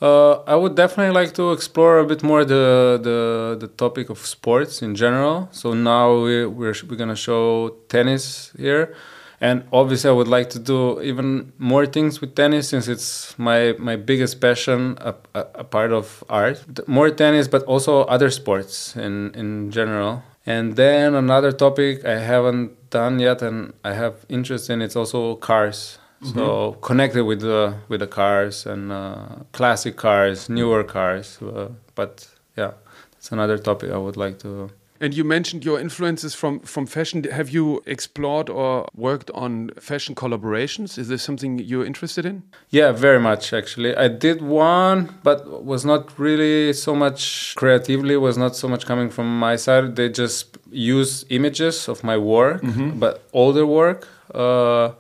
Uh, 0.01 0.43
I 0.43 0.55
would 0.57 0.75
definitely 0.75 1.15
like 1.15 1.33
to 1.35 1.53
explore 1.53 1.99
a 1.99 2.05
bit 2.05 2.23
more 2.23 2.45
the 2.45 3.01
the, 3.03 3.57
the 3.59 3.69
topic 3.69 4.11
of 4.11 4.19
sports 4.19 4.83
in 4.83 4.95
general. 4.95 5.49
So 5.53 5.73
now 5.73 6.21
we, 6.23 6.45
we're 6.45 6.75
we're 6.89 6.97
gonna 6.97 7.17
show 7.17 7.77
tennis 7.89 8.53
here, 8.59 8.95
and 9.41 9.65
obviously 9.73 10.11
I 10.11 10.13
would 10.13 10.29
like 10.29 10.51
to 10.51 10.59
do 10.59 11.01
even 11.01 11.53
more 11.59 11.87
things 11.87 12.21
with 12.21 12.35
tennis 12.35 12.69
since 12.69 12.89
it's 12.89 13.39
my 13.39 13.75
my 13.79 13.97
biggest 13.97 14.39
passion, 14.41 14.99
a, 15.01 15.15
a, 15.35 15.47
a 15.55 15.65
part 15.65 15.93
of 15.93 16.23
art. 16.29 16.87
More 16.87 17.11
tennis, 17.11 17.49
but 17.49 17.63
also 17.65 18.05
other 18.05 18.31
sports 18.31 18.95
in 18.97 19.33
in 19.35 19.71
general. 19.71 20.23
And 20.45 20.77
then 20.77 21.15
another 21.15 21.53
topic 21.53 22.05
I 22.05 22.19
haven't 22.21 22.91
done 22.91 23.19
yet, 23.19 23.43
and 23.43 23.73
I 23.83 23.95
have 23.95 24.15
interest 24.29 24.69
in. 24.71 24.83
It's 24.83 24.95
also 24.95 25.37
cars. 25.37 25.99
So 26.23 26.73
connected 26.81 27.25
with 27.25 27.41
the 27.41 27.75
with 27.89 28.01
the 28.01 28.07
cars 28.07 28.67
and 28.67 28.91
uh, 28.91 29.27
classic 29.53 29.97
cars, 29.97 30.49
newer 30.49 30.83
cars. 30.85 31.39
Uh, 31.43 31.69
but 31.95 32.29
yeah, 32.57 32.73
that's 33.13 33.33
another 33.33 33.59
topic 33.59 33.91
I 33.91 33.99
would 33.99 34.17
like 34.17 34.39
to. 34.41 34.71
And 34.99 35.13
you 35.13 35.25
mentioned 35.25 35.63
your 35.63 35.79
influences 35.79 36.35
from 36.35 36.61
from 36.61 36.87
fashion. 36.87 37.23
Have 37.25 37.51
you 37.51 37.83
explored 37.85 38.49
or 38.49 38.87
worked 38.95 39.31
on 39.35 39.71
fashion 39.79 40.15
collaborations? 40.15 40.97
Is 40.99 41.09
this 41.09 41.23
something 41.23 41.59
you're 41.59 41.85
interested 41.85 42.25
in? 42.25 42.43
Yeah, 42.71 42.93
very 42.93 43.21
much 43.21 43.53
actually. 43.53 43.95
I 43.95 44.09
did 44.09 44.41
one, 44.41 45.15
but 45.23 45.65
was 45.65 45.85
not 45.85 46.19
really 46.19 46.73
so 46.73 46.95
much 46.95 47.55
creatively. 47.57 48.17
Was 48.17 48.39
not 48.39 48.57
so 48.57 48.69
much 48.69 48.87
coming 48.87 49.11
from 49.11 49.39
my 49.39 49.57
side. 49.57 49.97
They 49.97 50.09
just 50.09 50.57
use 50.71 51.27
images 51.29 51.89
of 51.89 52.03
my 52.03 52.17
work, 52.17 52.63
but 52.99 53.23
older 53.35 53.67
work, 53.67 54.09
uh, 54.35 54.93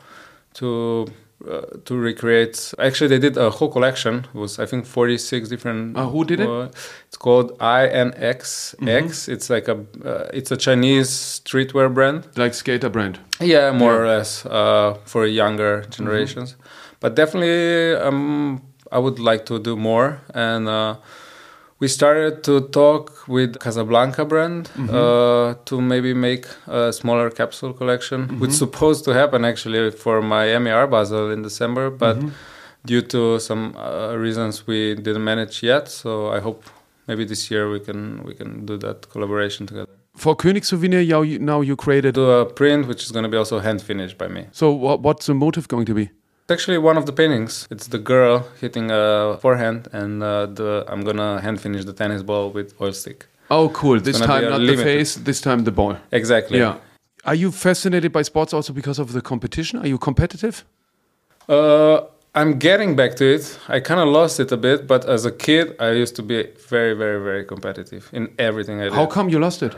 to. 0.57 1.07
Uh, 1.47 1.61
to 1.85 1.95
recreate, 1.95 2.73
actually, 2.79 3.09
they 3.09 3.19
did 3.19 3.37
a 3.37 3.51
whole 3.51 3.69
collection. 3.71 4.25
It 4.35 4.38
was 4.38 4.59
I 4.59 4.64
think 4.64 4.87
forty 4.87 5.19
six 5.19 5.51
different. 5.51 5.95
Uh, 5.95 6.09
who 6.09 6.25
did 6.25 6.40
it? 6.40 6.49
uh, 6.49 6.69
it's 7.09 7.19
called 7.19 7.59
INX. 7.59 8.75
X. 8.88 9.29
It's 9.29 9.51
like 9.51 9.69
a, 9.69 9.77
uh, 10.03 10.31
it's 10.33 10.51
a 10.51 10.57
Chinese 10.57 11.11
streetwear 11.11 11.92
brand. 11.92 12.27
Like 12.37 12.55
skater 12.55 12.88
brand. 12.88 13.19
Yeah, 13.38 13.71
more 13.73 13.92
Yeah. 13.92 13.99
or 14.01 14.07
less 14.07 14.47
uh, 14.47 14.97
for 15.05 15.27
younger 15.27 15.85
generations. 15.90 16.57
But 17.01 17.14
definitely, 17.16 17.95
um, 17.97 18.62
I 18.90 18.99
would 18.99 19.19
like 19.19 19.45
to 19.47 19.59
do 19.59 19.77
more. 19.77 20.23
And 20.35 20.66
uh, 20.69 20.97
we 21.79 21.89
started 21.89 22.43
to 22.45 22.61
talk 22.69 23.29
with 23.29 23.59
Casablanca 23.59 24.25
brand 24.25 24.71
uh, 24.91 25.55
to 25.67 25.81
maybe 25.81 26.15
make 26.15 26.47
a 26.67 26.93
smaller 26.93 27.31
capsule 27.31 27.73
collection, 27.73 28.39
which 28.41 28.53
supposed 28.53 29.05
to 29.05 29.12
happen 29.12 29.45
actually 29.45 29.91
for 29.91 30.23
Miami 30.23 30.71
Art 30.71 30.91
Basel 30.91 31.31
in 31.31 31.43
December, 31.43 31.91
but 31.91 32.17
due 32.87 33.03
to 33.03 33.39
some 33.39 33.77
uh, 33.77 34.15
reasons 34.17 34.67
we 34.67 34.95
didn't 34.95 35.25
manage 35.25 35.62
yet. 35.62 35.89
So 35.89 36.33
I 36.33 36.41
hope 36.41 36.65
maybe 37.09 37.25
this 37.25 37.51
year 37.51 37.71
we 37.71 37.81
can 37.81 38.23
we 38.25 38.35
can 38.35 38.65
do 38.65 38.79
that 38.79 39.09
collaboration 39.11 39.67
together. 39.67 39.91
For 40.17 40.35
König 40.35 40.65
Souvenir, 40.65 41.03
now 41.05 41.21
you, 41.21 41.39
now 41.39 41.61
you 41.61 41.77
created. 41.77 42.17
A 42.17 42.47
print 42.47 42.89
which 42.89 43.05
is 43.05 43.12
going 43.12 43.25
to 43.25 43.29
be 43.29 43.37
also 43.37 43.59
hand 43.59 43.83
finished 43.83 44.17
by 44.17 44.29
me. 44.29 44.47
So 44.51 44.73
what, 44.73 45.01
what's 45.01 45.27
the 45.27 45.35
motive 45.35 45.69
going 45.69 45.85
to 45.85 45.95
be? 45.95 46.09
It's 46.48 46.52
actually 46.52 46.78
one 46.78 46.96
of 46.96 47.06
the 47.06 47.12
paintings. 47.12 47.66
It's 47.72 47.88
the 47.88 47.98
girl 47.98 48.46
hitting 48.61 48.88
a 48.92 49.37
forehand, 49.40 49.88
and 49.92 50.22
uh, 50.22 50.46
the 50.46 50.85
I'm 50.87 51.00
gonna 51.00 51.40
hand 51.40 51.61
finish 51.61 51.85
the 51.85 51.92
tennis 51.92 52.22
ball 52.22 52.50
with 52.50 52.80
oil 52.80 52.92
stick. 52.92 53.26
Oh, 53.50 53.68
cool. 53.70 53.98
This 53.98 54.20
time 54.20 54.44
not 54.44 54.61
the 54.61 54.76
face, 54.76 55.16
this 55.16 55.40
time 55.40 55.64
the 55.64 55.72
ball. 55.72 55.96
Exactly. 56.12 56.59
Yeah. 56.59 56.76
Are 57.24 57.35
you 57.35 57.50
fascinated 57.50 58.12
by 58.12 58.22
sports 58.22 58.54
also 58.54 58.72
because 58.72 59.00
of 59.00 59.12
the 59.12 59.20
competition? 59.20 59.80
Are 59.80 59.88
you 59.88 59.98
competitive? 59.98 60.64
Uh, 61.48 62.02
I'm 62.32 62.61
getting 62.61 62.94
back 62.94 63.16
to 63.16 63.24
it. 63.24 63.59
I 63.66 63.80
kind 63.80 63.98
of 63.98 64.06
lost 64.06 64.38
it 64.38 64.52
a 64.52 64.56
bit, 64.56 64.87
but 64.87 65.04
as 65.04 65.24
a 65.24 65.32
kid, 65.32 65.74
I 65.80 65.90
used 65.90 66.14
to 66.14 66.22
be 66.22 66.44
very, 66.68 66.94
very, 66.94 67.20
very 67.24 67.44
competitive 67.44 68.09
in 68.12 68.32
everything 68.38 68.80
I 68.80 68.85
did. 68.85 68.92
How 68.92 69.06
come 69.06 69.28
you 69.30 69.40
lost 69.40 69.64
it? 69.64 69.74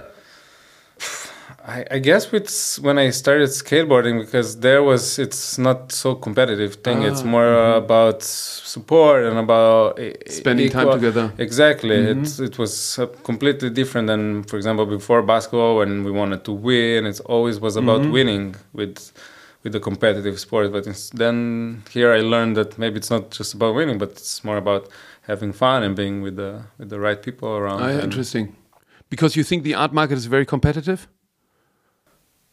I, 1.77 1.85
I 1.97 1.99
guess 1.99 2.33
with 2.33 2.49
when 2.87 2.97
I 2.99 3.11
started 3.11 3.51
skateboarding 3.51 4.17
because 4.25 4.49
there 4.61 4.83
was 4.83 5.19
it's 5.19 5.59
not 5.59 5.93
so 5.93 6.15
competitive 6.15 6.73
thing. 6.85 7.03
it's 7.03 7.23
Ah, 7.23 7.35
more 7.37 7.53
about 7.85 8.23
support 8.23 9.25
and 9.29 9.39
about 9.39 9.99
Spending 10.29 10.71
time 10.71 10.91
together. 10.99 11.27
Exactly. 11.47 11.97
Mm-hmm. 11.97 12.23
It 12.25 12.41
it 12.49 12.59
was 12.59 12.99
uh, 12.99 13.07
completely 13.31 13.71
different 13.81 14.07
than, 14.13 14.45
for 14.45 14.57
example, 14.57 14.87
before 14.87 15.21
basketball 15.35 15.73
when 15.81 16.05
we 16.07 16.11
wanted 16.21 16.41
to 16.49 16.53
win. 16.69 17.01
It 17.13 17.21
always 17.35 17.57
was 17.67 17.75
about 17.77 18.01
Mm-hmm. 18.01 18.13
winning 18.19 18.47
with 18.73 18.99
with 19.63 19.73
the 19.77 19.81
competitive 19.89 20.37
sport. 20.47 20.73
But 20.73 20.87
it's, 20.87 21.11
then 21.23 21.37
here 21.97 22.11
I 22.19 22.21
learned 22.35 22.55
that 22.57 22.79
maybe 22.79 22.97
it's 23.01 23.11
not 23.17 23.25
just 23.39 23.53
about 23.55 23.75
winning, 23.79 23.99
but 23.99 24.11
it's 24.13 24.43
more 24.49 24.57
about 24.65 24.83
having 25.31 25.53
fun 25.53 25.83
and 25.87 25.95
being 26.03 26.23
with 26.23 26.37
the 26.37 26.51
with 26.79 26.89
the 26.89 26.99
right 27.07 27.21
people 27.27 27.49
around. 27.61 27.81
Ah, 27.83 27.91
yeah, 27.91 28.05
interesting. 28.09 28.47
Because 29.11 29.37
you 29.39 29.45
think 29.45 29.65
the 29.65 29.75
art 29.83 29.93
market 29.93 30.17
is 30.23 30.27
very 30.37 30.47
competitive? 30.47 31.01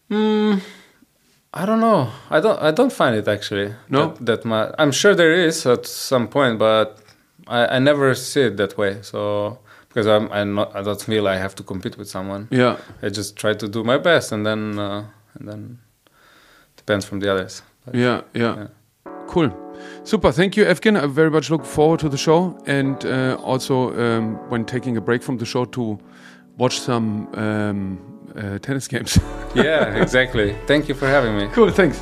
I 0.10 1.66
don't 1.66 1.80
know. 1.80 2.10
I 2.30 2.39
don't. 2.39 2.62
I 2.62 2.72
don't 2.72 2.91
find 2.91 3.16
it 3.16 3.28
actually. 3.28 3.74
No? 3.89 4.10
That, 4.10 4.26
that 4.26 4.45
much. 4.45 4.76
I'm 4.78 4.91
sure 4.91 5.16
there 5.16 5.34
is 5.34 5.66
at 5.66 5.86
some 5.86 6.28
point, 6.28 6.60
but 6.60 6.99
I, 7.47 7.76
I 7.76 7.80
never 7.80 8.14
see 8.16 8.41
it 8.41 8.58
that 8.58 8.78
way. 8.78 9.01
So 9.01 9.60
because 9.88 10.08
I'm, 10.08 10.32
I'm 10.32 10.56
not. 10.56 10.76
I 10.76 10.82
don't 10.82 11.01
feel 11.01 11.28
I 11.28 11.38
have 11.38 11.56
to 11.56 11.64
compete 11.64 11.97
with 11.97 12.10
someone. 12.10 12.47
Yeah. 12.51 12.78
I 13.01 13.10
just 13.10 13.36
try 13.38 13.53
to 13.53 13.68
do 13.68 13.84
my 13.84 13.97
best, 13.97 14.32
and 14.32 14.45
then 14.45 14.78
uh, 14.78 15.06
and 15.36 15.47
then 15.47 15.80
depends 16.76 17.06
from 17.06 17.20
the 17.20 17.32
others. 17.32 17.62
But, 17.86 17.95
Yeah, 17.95 18.22
yeah. 18.34 18.56
Yeah. 18.58 18.68
Cool. 19.28 19.51
Super. 20.03 20.32
Thank 20.32 20.58
you, 20.58 20.66
Evgen. 20.66 21.01
I 21.01 21.08
very 21.08 21.32
much 21.32 21.49
look 21.49 21.66
forward 21.66 21.99
to 22.01 22.10
the 22.10 22.18
show 22.18 22.58
and 22.66 23.06
uh, 23.06 23.38
also 23.43 23.91
um, 23.97 24.36
when 24.49 24.66
taking 24.66 24.97
a 24.97 25.01
break 25.01 25.24
from 25.24 25.38
the 25.38 25.45
show 25.45 25.66
to 25.66 25.99
watch 26.58 26.80
some 26.80 27.28
um, 27.34 28.14
uh, 28.38 28.60
tennis 28.60 28.88
games. 28.88 29.18
yeah, 29.56 30.02
exactly. 30.02 30.56
Thank 30.66 30.88
you 30.90 30.96
for 30.96 31.08
having 31.08 31.38
me. 31.38 31.48
cool. 31.54 31.72
Thanks. 31.72 32.02